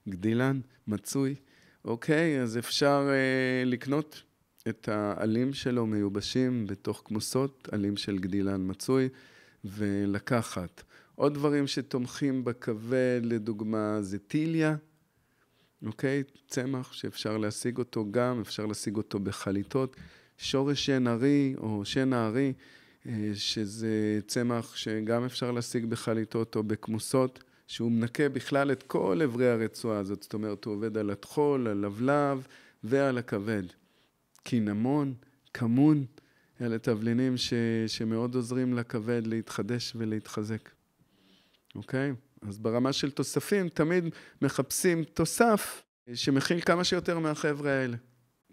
[0.08, 1.34] גדילן מצוי,
[1.84, 2.42] אוקיי?
[2.42, 4.22] אז אפשר אה, לקנות
[4.68, 9.08] את העלים שלו מיובשים בתוך כמוסות, עלים של גדילן מצוי,
[9.68, 10.82] ולקחת.
[11.14, 14.76] עוד דברים שתומכים בכבד, לדוגמה, זה טיליה,
[15.86, 16.22] אוקיי?
[16.48, 19.96] צמח שאפשר להשיג אותו גם, אפשר להשיג אותו בחליטות.
[20.38, 22.52] שורש שן ארי או שן הארי,
[23.06, 29.48] אה, שזה צמח שגם אפשר להשיג בחליטות או בכמוסות, שהוא מנקה בכלל את כל אברי
[29.48, 32.46] הרצועה הזאת, זאת אומרת, הוא עובד על הטחול, על לבלב
[32.84, 33.62] ועל הכבד.
[34.42, 35.14] קינמון,
[35.54, 36.04] כמון,
[36.60, 37.54] אלה תבלינים ש,
[37.86, 40.70] שמאוד עוזרים לכבד להתחדש ולהתחזק,
[41.74, 42.12] אוקיי?
[42.48, 44.04] אז ברמה של תוספים, תמיד
[44.42, 45.82] מחפשים תוסף
[46.14, 47.96] שמכיל כמה שיותר מהחבר'ה האלה.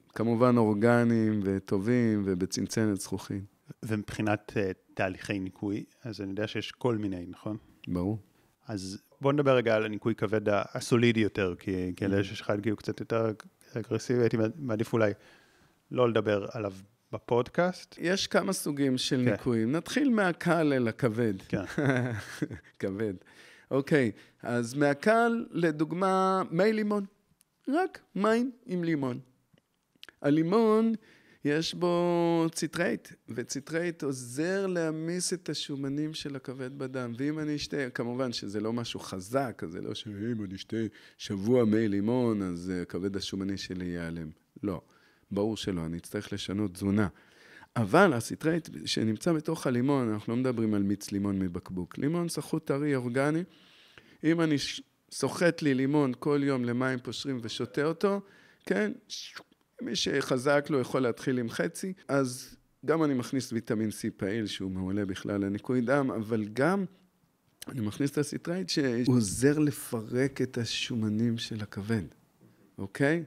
[0.10, 3.44] כמובן אורגניים וטובים ובצנצנת זכוכית.
[3.84, 7.58] ומבחינת uh, תהליכי ניקוי, אז אני יודע שיש כל מיני, נכון?
[7.88, 8.20] ברור.
[8.68, 13.32] אז בוא נדבר רגע על הניקוי כבד הסולידי יותר, כי כאלה שיש לך קצת יותר
[13.78, 15.12] אגרסיבי, הייתי מעדיף אולי
[15.92, 16.74] לא לדבר עליו
[17.14, 17.96] בפודקאסט.
[18.02, 19.32] יש כמה סוגים של כן.
[19.32, 19.72] ניקויים.
[19.72, 21.34] נתחיל מהקל אל הכבד.
[21.48, 21.64] כן.
[22.80, 23.14] כבד.
[23.72, 24.12] אוקיי,
[24.44, 27.06] אז מהקל, לדוגמה, מי לימון.
[27.68, 29.20] רק מים עם לימון.
[30.22, 30.94] הלימון,
[31.46, 37.14] יש בו citrate, ו citrate עוזר להמיס את השומנים של הכבד בדם.
[37.18, 40.78] ואם אני אשתה, כמובן שזה לא משהו חזק, אז זה לא שאם אני אשתה
[41.18, 44.30] שבוע מי לימון, אז הכבד השומני שלי ייעלם.
[44.64, 44.82] לא,
[45.34, 47.08] ברור שלא, אני אצטרך לשנות תזונה.
[47.76, 51.98] אבל ה citrate שנמצא בתוך הלימון, אנחנו לא מדברים על מיץ לימון מבקבוק.
[51.98, 53.44] לימון סחוט טרי אורגני.
[54.24, 54.56] אם אני
[55.12, 58.22] סוחט לי לימון כל יום למים פושרים ושותה אותו,
[58.66, 58.92] כן,
[59.82, 62.56] מי שחזק לו יכול להתחיל עם חצי, אז
[62.86, 66.86] גם אני מכניס ויטמין C פעיל, שהוא מעולה בכלל לניקוי דם, אבל גם
[67.68, 72.04] אני מכניס את ה citrate שהוא עוזר לפרק את השומנים של הכבד,
[72.78, 73.24] אוקיי?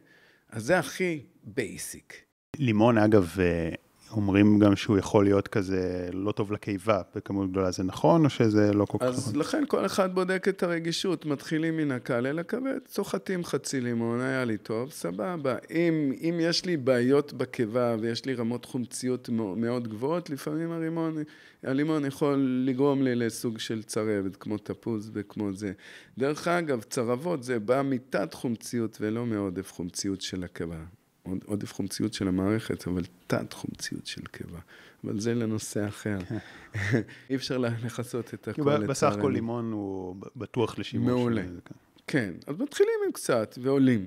[0.50, 2.14] אז זה הכי basic.
[2.56, 3.70] לימון, אגב, אה,
[4.16, 8.72] אומרים גם שהוא יכול להיות כזה לא טוב לקיבה בכמות גדולה, זה נכון או שזה
[8.72, 9.14] לא כל כך נכון?
[9.14, 14.20] אז לכן כל אחד בודק את הרגישות, מתחילים מן הקל אל הכבד, סוחטים חצי לימון,
[14.20, 15.56] היה לי טוב, סבבה.
[15.70, 21.16] אם, אם יש לי בעיות בקיבה ויש לי רמות חומציות מאוד גבוהות, לפעמים הרימון,
[21.62, 25.72] הלימון יכול לגרום לי לסוג של צרבת, כמו תפוז וכמו זה.
[26.18, 30.84] דרך אגב, צרבות זה בא מתת חומציות ולא מעודף חומציות של הקיבה.
[31.44, 34.58] עודף חומציות של המערכת, אבל תת חומציות של קיבה.
[35.04, 36.18] אבל זה לנושא אחר.
[36.28, 36.38] כן.
[37.30, 38.86] אי אפשר לכסות את הכל לצערנו.
[38.86, 41.06] בסך הכל לימון הוא בטוח לשימוש.
[41.06, 41.42] מעולה.
[41.42, 41.74] כן.
[42.06, 44.06] כן, אז מתחילים עם קצת ועולים.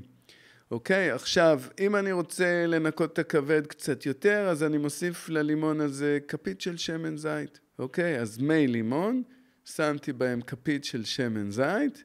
[0.72, 6.20] אוקיי, עכשיו, אם אני רוצה לנקות את הכבד קצת יותר, אז אני מוסיף ללימון הזה
[6.28, 7.60] כפית של שמן זית.
[7.80, 9.24] אוקיי, אז מי לימון,
[9.66, 12.04] שמתי בהם כפית של שמן זית,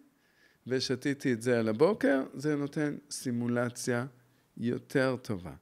[0.67, 4.07] ושתיתי את זה על הבוקר, זה נותן סימולציה
[4.57, 5.53] יותר טובה.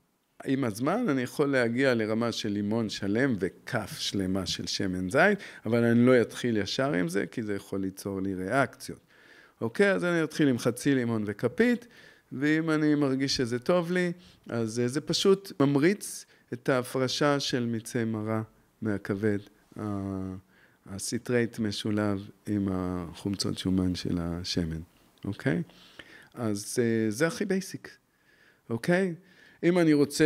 [0.45, 5.85] עם הזמן אני יכול להגיע לרמה של לימון שלם וכף שלמה של שמן זית, אבל
[5.85, 9.01] אני לא אתחיל ישר עם זה, כי זה יכול ליצור לי ריאקציות.
[9.61, 9.93] אוקיי?
[9.93, 11.87] אז אני אתחיל עם חצי לימון וכפית,
[12.33, 14.13] ואם אני מרגיש שזה טוב לי,
[14.49, 18.43] אז זה פשוט ממריץ את ההפרשה של מיצי מרה
[18.83, 19.39] מהכבד.
[20.87, 24.81] הסיטרייט משולב עם החומצות שומן של השמן,
[25.25, 25.63] אוקיי?
[26.35, 28.02] אז אה, זה הכי בייסיק.
[28.73, 29.15] אוקיי?
[29.65, 30.25] אם אני רוצה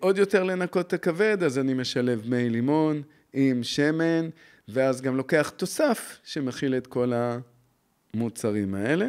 [0.00, 3.02] עוד יותר לנקות את הכבד, אז אני משלב מי לימון
[3.32, 4.28] עם שמן,
[4.68, 7.12] ואז גם לוקח תוסף שמכיל את כל
[8.14, 9.06] המוצרים האלה.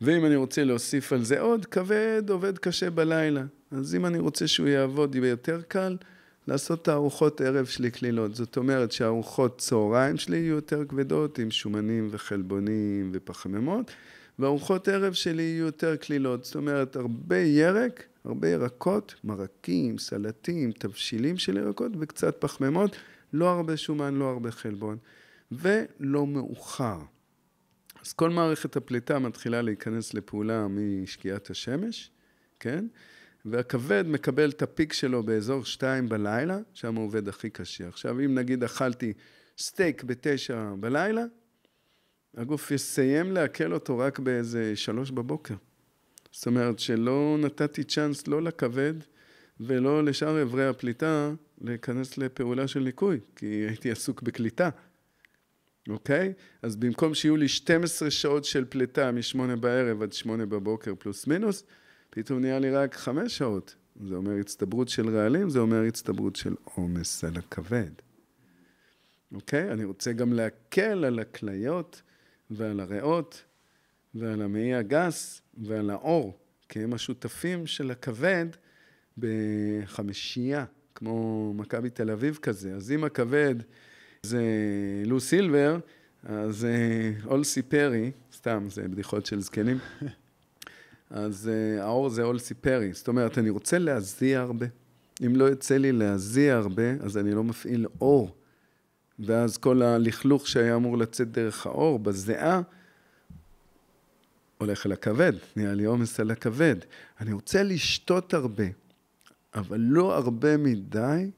[0.00, 3.42] ואם אני רוצה להוסיף על זה עוד, כבד עובד קשה בלילה.
[3.70, 5.96] אז אם אני רוצה שהוא יעבוד, יהיה יותר קל
[6.48, 8.34] לעשות את הארוחות ערב שלי קלילות.
[8.34, 13.90] זאת אומרת שהארוחות צהריים שלי יהיו יותר כבדות, עם שומנים וחלבונים ופחמימות,
[14.38, 16.44] וארוחות ערב שלי יהיו יותר קלילות.
[16.44, 22.96] זאת אומרת, הרבה ירק, הרבה ירקות, מרקים, סלטים, תבשילים של ירקות וקצת פחמימות,
[23.32, 24.98] לא הרבה שומן, לא הרבה חלבון,
[25.52, 26.98] ולא מאוחר.
[28.02, 32.10] אז כל מערכת הפליטה מתחילה להיכנס לפעולה משקיעת השמש,
[32.60, 32.86] כן?
[33.44, 37.88] והכבד מקבל את הפיק שלו באזור שתיים בלילה, שם הוא עובד הכי קשה.
[37.88, 39.12] עכשיו, אם נגיד אכלתי
[39.58, 41.24] סטייק בתשע בלילה,
[42.36, 45.54] הגוף יסיים לעכל אותו רק באיזה שלוש בבוקר.
[46.32, 48.94] זאת אומרת שלא נתתי צ'אנס לא לכבד
[49.60, 54.70] ולא לשאר אברי הפליטה להיכנס לפעולה של ניקוי, כי הייתי עסוק בקליטה,
[55.88, 56.32] אוקיי?
[56.62, 61.64] אז במקום שיהיו לי 12 שעות של פליטה מ-8 בערב עד 8 בבוקר פלוס מינוס,
[62.10, 63.74] פתאום נהיה לי רק 5 שעות.
[64.08, 67.90] זה אומר הצטברות של רעלים, זה אומר הצטברות של עומס על הכבד.
[69.34, 69.72] אוקיי?
[69.72, 72.02] אני רוצה גם להקל על הכליות.
[72.50, 73.42] ועל הריאות
[74.14, 76.38] ועל המעי הגס ועל האור,
[76.68, 78.46] כי הם השותפים של הכבד
[79.18, 80.64] בחמישייה,
[80.94, 82.74] כמו מכבי תל אביב כזה.
[82.74, 83.54] אז אם הכבד
[84.22, 84.42] זה
[85.06, 85.78] לו סילבר,
[86.22, 89.78] אז אה, אולסי פרי, סתם, זה בדיחות של זקנים,
[91.10, 92.92] אז אה, האור זה אולסי פרי.
[92.92, 94.66] זאת אומרת, אני רוצה להזיע הרבה.
[95.26, 98.36] אם לא יוצא לי להזיע הרבה, אז אני לא מפעיל אור.
[99.18, 102.60] ואז כל הלכלוך שהיה אמור לצאת דרך האור בזיעה,
[104.58, 106.76] הולך אל הכבד, נהיה לי עומס על הכבד.
[107.20, 108.64] אני רוצה לשתות הרבה,
[109.54, 111.30] אבל לא הרבה מדי,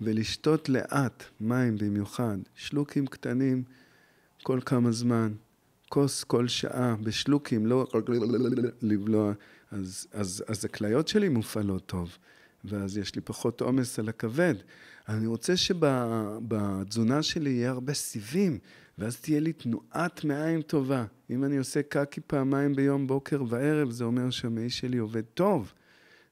[0.00, 3.62] ולשתות לאט, מים במיוחד, שלוקים קטנים
[4.42, 5.32] כל כמה זמן,
[5.88, 7.86] כוס כל שעה, בשלוקים, לא
[8.82, 9.32] לבלוע,
[9.70, 12.18] אז, אז, אז הכליות שלי מופעלות טוב,
[12.64, 14.54] ואז יש לי פחות עומס על הכבד.
[15.08, 18.58] אני רוצה שבתזונה שלי יהיה הרבה סיבים,
[18.98, 21.04] ואז תהיה לי תנועת מעיים טובה.
[21.30, 25.72] אם אני עושה קקי פעמיים ביום, בוקר וערב, זה אומר שהמעי שלי עובד טוב.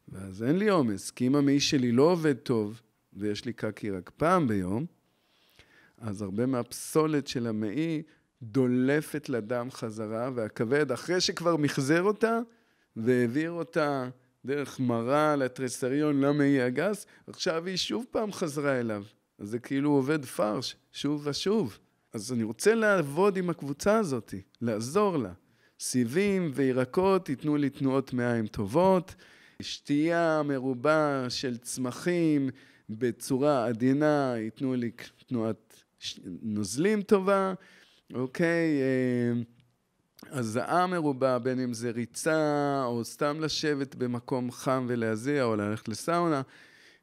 [0.09, 2.81] ואז אין לי עומס, כי אם המעי שלי לא עובד טוב,
[3.13, 4.87] ויש לי קקי רק פעם ביום,
[5.99, 8.03] אז הרבה מהפסולת של המעי
[8.43, 12.39] דולפת לדם חזרה, והכבד, אחרי שכבר מחזר אותה,
[12.97, 14.09] והעביר אותה
[14.47, 19.05] דרך מרה לתריסריון למעי הגס, עכשיו היא שוב פעם חזרה אליו.
[19.39, 21.79] אז זה כאילו עובד פרש, שוב ושוב.
[22.13, 25.33] אז אני רוצה לעבוד עם הקבוצה הזאת, לעזור לה.
[25.81, 29.15] סיבים וירקות ייתנו לי תנועות מעיים טובות,
[29.63, 32.51] שתייה מרובה של צמחים
[32.91, 34.91] בצורה עדינה ייתנו לי
[35.27, 35.83] תנועת
[36.43, 37.55] נוזלים טובה,
[38.15, 38.81] אוקיי?
[38.81, 39.43] אה,
[40.31, 46.43] הזעה מרובה, בין אם זה ריצה, או סתם לשבת במקום חם ולהזיע, או ללכת לסאונה,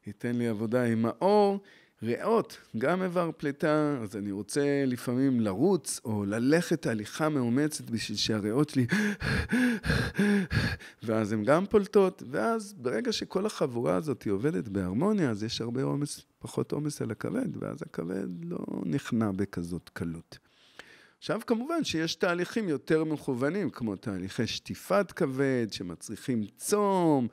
[0.06, 1.60] ייתן לי עבודה עם האור.
[2.02, 8.68] ריאות, גם איבר פליטה, אז אני רוצה לפעמים לרוץ או ללכת הליכה מאומצת בשביל שהריאות
[8.68, 8.86] שלי...
[11.02, 16.20] ואז הן גם פולטות, ואז ברגע שכל החבורה הזאת עובדת בהרמוניה, אז יש הרבה עומס,
[16.38, 20.38] פחות עומס על הכבד, ואז הכבד לא נכנע בכזאת קלות.
[21.18, 27.28] עכשיו, כמובן שיש תהליכים יותר מכוונים, כמו תהליכי שטיפת כבד, שמצריכים צום,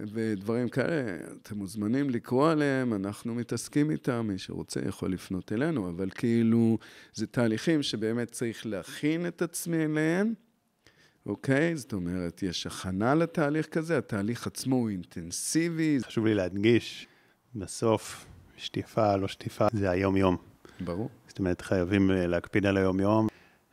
[0.00, 6.10] ודברים כאלה, אתם מוזמנים לקרוא עליהם, אנחנו מתעסקים איתם, מי שרוצה יכול לפנות אלינו, אבל
[6.10, 6.78] כאילו,
[7.14, 10.34] זה תהליכים שבאמת צריך להכין את עצמי אליהם,
[11.26, 11.76] אוקיי?
[11.76, 15.98] זאת אומרת, יש הכנה לתהליך כזה, התהליך עצמו הוא אינטנסיבי.
[16.06, 17.06] חשוב לי להדגיש,
[17.54, 20.36] בסוף, שטיפה, לא שטיפה, זה היום-יום.
[20.80, 21.10] ברור.
[21.30, 23.26] זאת אומרת, חייבים אה, להקפיד על היום-יום.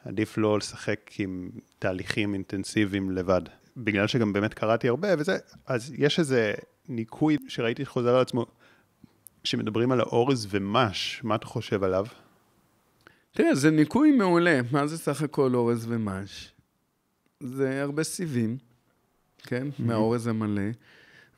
[0.06, 1.50] עדיף לא לשחק עם
[1.80, 3.42] תהליכים אינטנסיביים לבד.
[3.78, 6.54] בגלל שגם באמת קראתי הרבה וזה, אז יש איזה
[6.90, 8.46] ניקוי שראיתי חוזר על עצמו,
[9.44, 12.06] שמדברים על האורז ומש, מה אתה חושב עליו?
[13.32, 14.60] תראה, זה ניקוי מעולה.
[14.72, 16.52] מה זה סך הכל אורז ומש?
[17.40, 18.58] זה הרבה סיבים,
[19.38, 19.68] כן?
[19.68, 19.84] Mm-hmm.
[19.84, 20.72] מהאורז המלא,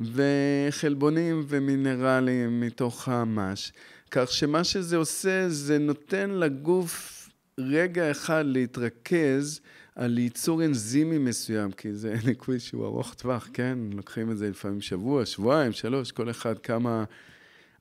[0.01, 3.71] וחלבונים ומינרלים מתוך המש.
[4.11, 9.59] כך שמה שזה עושה, זה נותן לגוף רגע אחד להתרכז
[9.95, 13.77] על ייצור אנזימי מסוים, כי זה ניקוי שהוא ארוך טווח, כן?
[13.91, 17.03] לוקחים את זה לפעמים שבוע, שבועיים, שלוש, כל אחד כמה...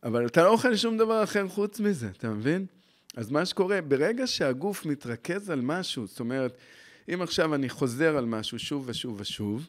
[0.03, 2.67] אבל אתה לא אוכל שום דבר אחר חוץ מזה, אתה מבין?
[3.17, 6.59] אז מה שקורה, ברגע שהגוף מתרכז על משהו, זאת אומרת,
[7.15, 9.67] אם עכשיו אני חוזר על משהו שוב ושוב ושוב,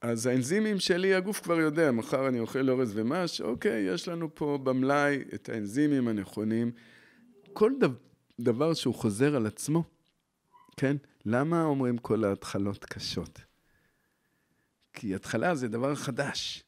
[0.00, 4.58] אז האנזימים שלי, הגוף כבר יודע, מחר אני אוכל אורז ומש, אוקיי, יש לנו פה
[4.62, 6.72] במלאי את האנזימים הנכונים.
[7.52, 7.72] כל
[8.40, 9.84] דבר, שהוא חוזר על עצמו,
[10.76, 10.96] כן?
[11.26, 13.40] למה אומרים כל ההתחלות קשות?
[14.92, 16.64] כי התחלה זה דבר חדש.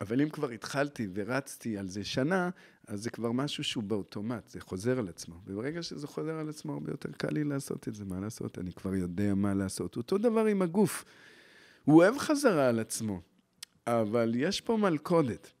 [0.00, 2.50] אבל אם כבר התחלתי ורצתי על זה שנה,
[2.86, 5.40] אז זה כבר משהו שהוא באוטומט, זה חוזר על עצמו.
[5.46, 8.04] וברגע שזה חוזר על עצמו, הרבה יותר קל לי לעשות את זה.
[8.04, 8.58] מה לעשות?
[8.58, 9.96] אני כבר יודע מה לעשות.
[9.96, 11.04] אותו דבר עם הגוף.
[11.86, 13.20] הוא אוהב חזרה על עצמו,
[13.86, 15.52] אבל יש פה מלכודת.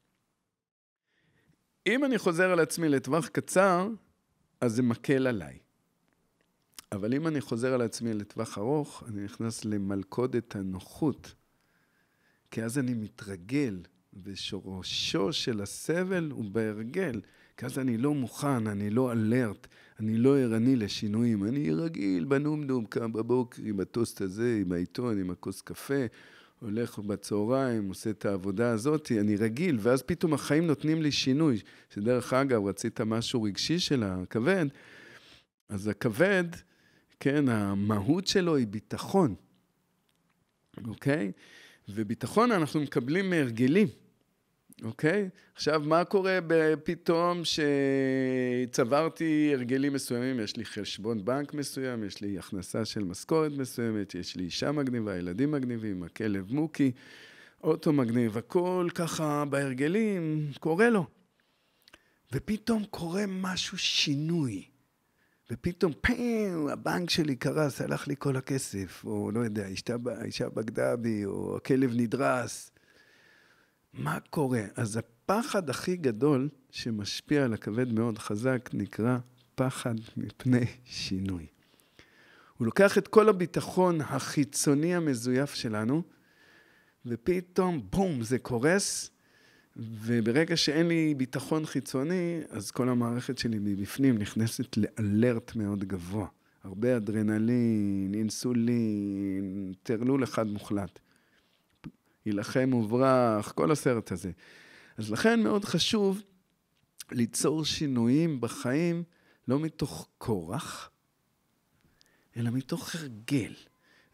[1.86, 3.88] אם אני חוזר על עצמי לטווח קצר,
[4.60, 5.58] אז זה מקל עליי.
[6.92, 11.34] אבל אם אני חוזר על עצמי לטווח ארוך, אני נכנס למלכודת הנוחות.
[12.50, 13.82] כי אז אני מתרגל,
[14.22, 17.20] ושורשו של הסבל הוא בהרגל.
[17.56, 19.66] כי אז אני לא מוכן, אני לא אלרט,
[20.00, 21.44] אני לא ערני לשינויים.
[21.44, 26.04] אני רגיל בנומנום, קם בבוקר עם הטוסט הזה, עם העיתון, עם הכוס קפה,
[26.60, 31.60] הולך בצהריים, עושה את העבודה הזאת, אני רגיל, ואז פתאום החיים נותנים לי שינוי.
[31.90, 34.66] שדרך אגב, רצית משהו רגשי של הכבד,
[35.68, 36.44] אז הכבד,
[37.20, 39.34] כן, המהות שלו היא ביטחון,
[40.84, 41.32] אוקיי?
[41.88, 43.88] וביטחון אנחנו מקבלים מהרגלים,
[44.84, 45.28] אוקיי?
[45.54, 46.38] עכשיו, מה קורה
[46.84, 47.42] פתאום
[48.64, 50.40] שצברתי הרגלים מסוימים?
[50.40, 55.16] יש לי חשבון בנק מסוים, יש לי הכנסה של משכורת מסוימת, יש לי אישה מגניבה,
[55.16, 56.92] ילדים מגניבים, הכלב מוקי,
[57.62, 61.06] אוטו מגניב, הכל ככה בהרגלים קורה לו.
[62.32, 64.64] ופתאום קורה משהו, שינוי.
[65.50, 69.66] ופתאום, פאם, הבנק שלי קרס, הלך לי כל הכסף, או לא יודע,
[70.06, 72.70] האישה בגדה בי, או הכלב נדרס.
[73.98, 74.62] מה קורה?
[74.74, 79.18] אז הפחד הכי גדול שמשפיע על הכבד מאוד חזק נקרא
[79.54, 81.46] פחד מפני שינוי.
[82.58, 86.02] הוא לוקח את כל הביטחון החיצוני המזויף שלנו,
[87.06, 89.10] ופתאום, בום, זה קורס,
[89.76, 96.26] וברגע שאין לי ביטחון חיצוני, אז כל המערכת שלי מבפנים נכנסת לאלרט מאוד גבוה.
[96.64, 100.98] הרבה אדרנלין, אינסולין, טרלול אחד מוחלט.
[102.26, 104.30] יילחם וברח, כל הסרט הזה.
[104.96, 106.22] אז לכן מאוד חשוב
[107.12, 109.02] ליצור שינויים בחיים,
[109.48, 110.90] לא מתוך כורח,
[112.36, 113.52] אלא מתוך הרגל.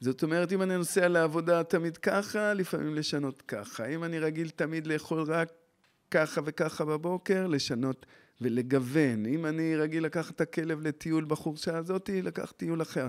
[0.01, 3.87] זאת אומרת, אם אני נוסע לעבודה תמיד ככה, לפעמים לשנות ככה.
[3.87, 5.53] אם אני רגיל תמיד לאכול רק
[6.11, 8.07] ככה וככה בבוקר, לשנות
[8.41, 9.27] ולגוון.
[9.27, 13.09] אם אני רגיל לקחת את הכלב לטיול בחורשה הזאת, לקח טיול אחר.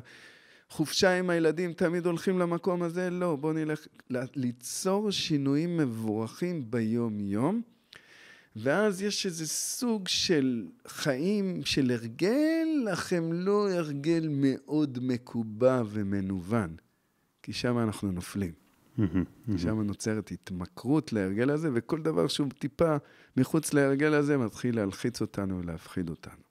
[0.73, 3.09] חופשה עם הילדים, תמיד הולכים למקום הזה?
[3.09, 3.87] לא, בואו נלך
[4.35, 7.61] ליצור שינויים מבורכים ביום-יום.
[8.55, 16.75] ואז יש איזה סוג של חיים של הרגל, אך הם לא הרגל מאוד מקובע ומנוון,
[17.43, 18.53] כי שם אנחנו נופלים.
[19.57, 22.95] שם נוצרת התמכרות להרגל הזה, וכל דבר שהוא טיפה
[23.37, 26.42] מחוץ להרגל הזה מתחיל להלחיץ אותנו ולהפחיד אותנו.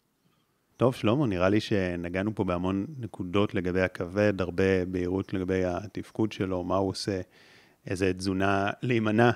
[0.77, 6.65] טוב, שלמה, נראה לי שנגענו פה בהמון נקודות לגבי הכבד, הרבה בהירות לגבי התפקוד שלו,
[6.65, 7.21] מה הוא עושה,
[7.87, 9.31] איזה תזונה להימנע,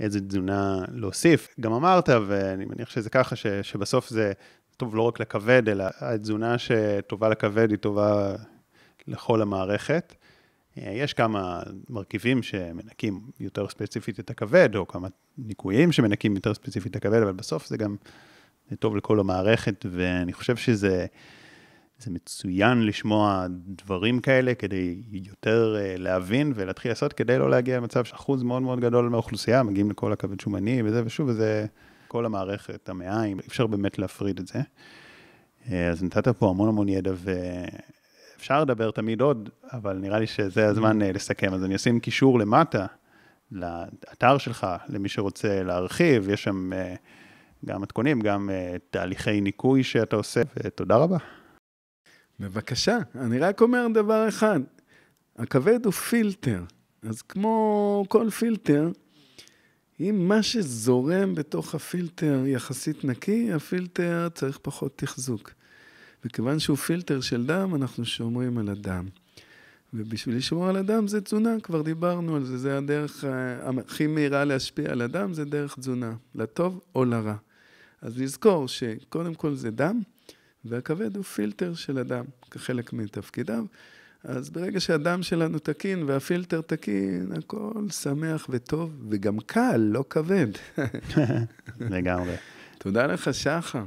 [0.00, 1.48] איזה תזונה להוסיף.
[1.60, 4.32] גם אמרת, ואני מניח שזה ככה, ש, שבסוף זה
[4.76, 8.34] טוב לא רק לכבד, אלא התזונה שטובה לכבד היא טובה
[9.06, 10.14] לכל המערכת.
[10.76, 15.08] יש כמה מרכיבים שמנקים יותר ספציפית את הכבד, או כמה
[15.38, 17.96] ניקויים שמנקים יותר ספציפית את הכבד, אבל בסוף זה גם
[18.70, 21.06] זה טוב לכל המערכת, ואני חושב שזה
[21.98, 28.04] זה מצוין לשמוע דברים כאלה כדי יותר אה, להבין ולהתחיל לעשות, כדי לא להגיע למצב
[28.04, 31.66] שאחוז מאוד מאוד גדול מהאוכלוסייה מגיעים לכל הכבד שומני וזה, ושוב, זה
[32.08, 34.60] כל המערכת, המעיים, אי אפשר באמת להפריד את זה.
[35.70, 40.66] אה, אז נתת פה המון המון ידע, ואפשר לדבר תמיד עוד, אבל נראה לי שזה
[40.66, 41.54] הזמן אה, לסכם.
[41.54, 42.86] אז אני אשים קישור למטה,
[43.52, 46.70] לאתר שלך, למי שרוצה להרחיב, יש שם
[47.68, 48.50] גם מתכונים, גם
[48.90, 51.18] תהליכי ניקוי שאתה עושה, ותודה רבה.
[52.40, 54.60] בבקשה, אני רק אומר דבר אחד,
[55.36, 56.62] הכבד הוא פילטר,
[57.02, 58.90] אז כמו כל פילטר,
[60.00, 65.50] אם מה שזורם בתוך הפילטר יחסית נקי, הפילטר צריך פחות תחזוק.
[66.24, 69.06] וכיוון שהוא פילטר של דם, אנחנו שומרים על הדם.
[69.94, 74.44] ובשביל לשמור על הדם זה תזונה, כבר דיברנו על זה, זה הדרך אה, הכי מהירה
[74.44, 77.34] להשפיע על הדם, זה דרך תזונה, לטוב או לרע.
[78.02, 80.00] אז לזכור שקודם כל זה דם,
[80.64, 83.64] והכבד הוא פילטר של הדם, כחלק מתפקידיו.
[84.24, 90.46] אז ברגע שהדם שלנו תקין והפילטר תקין, הכל שמח וטוב, וגם קל, לא כבד.
[91.80, 92.34] לגמרי.
[92.78, 93.84] תודה לך, שחר.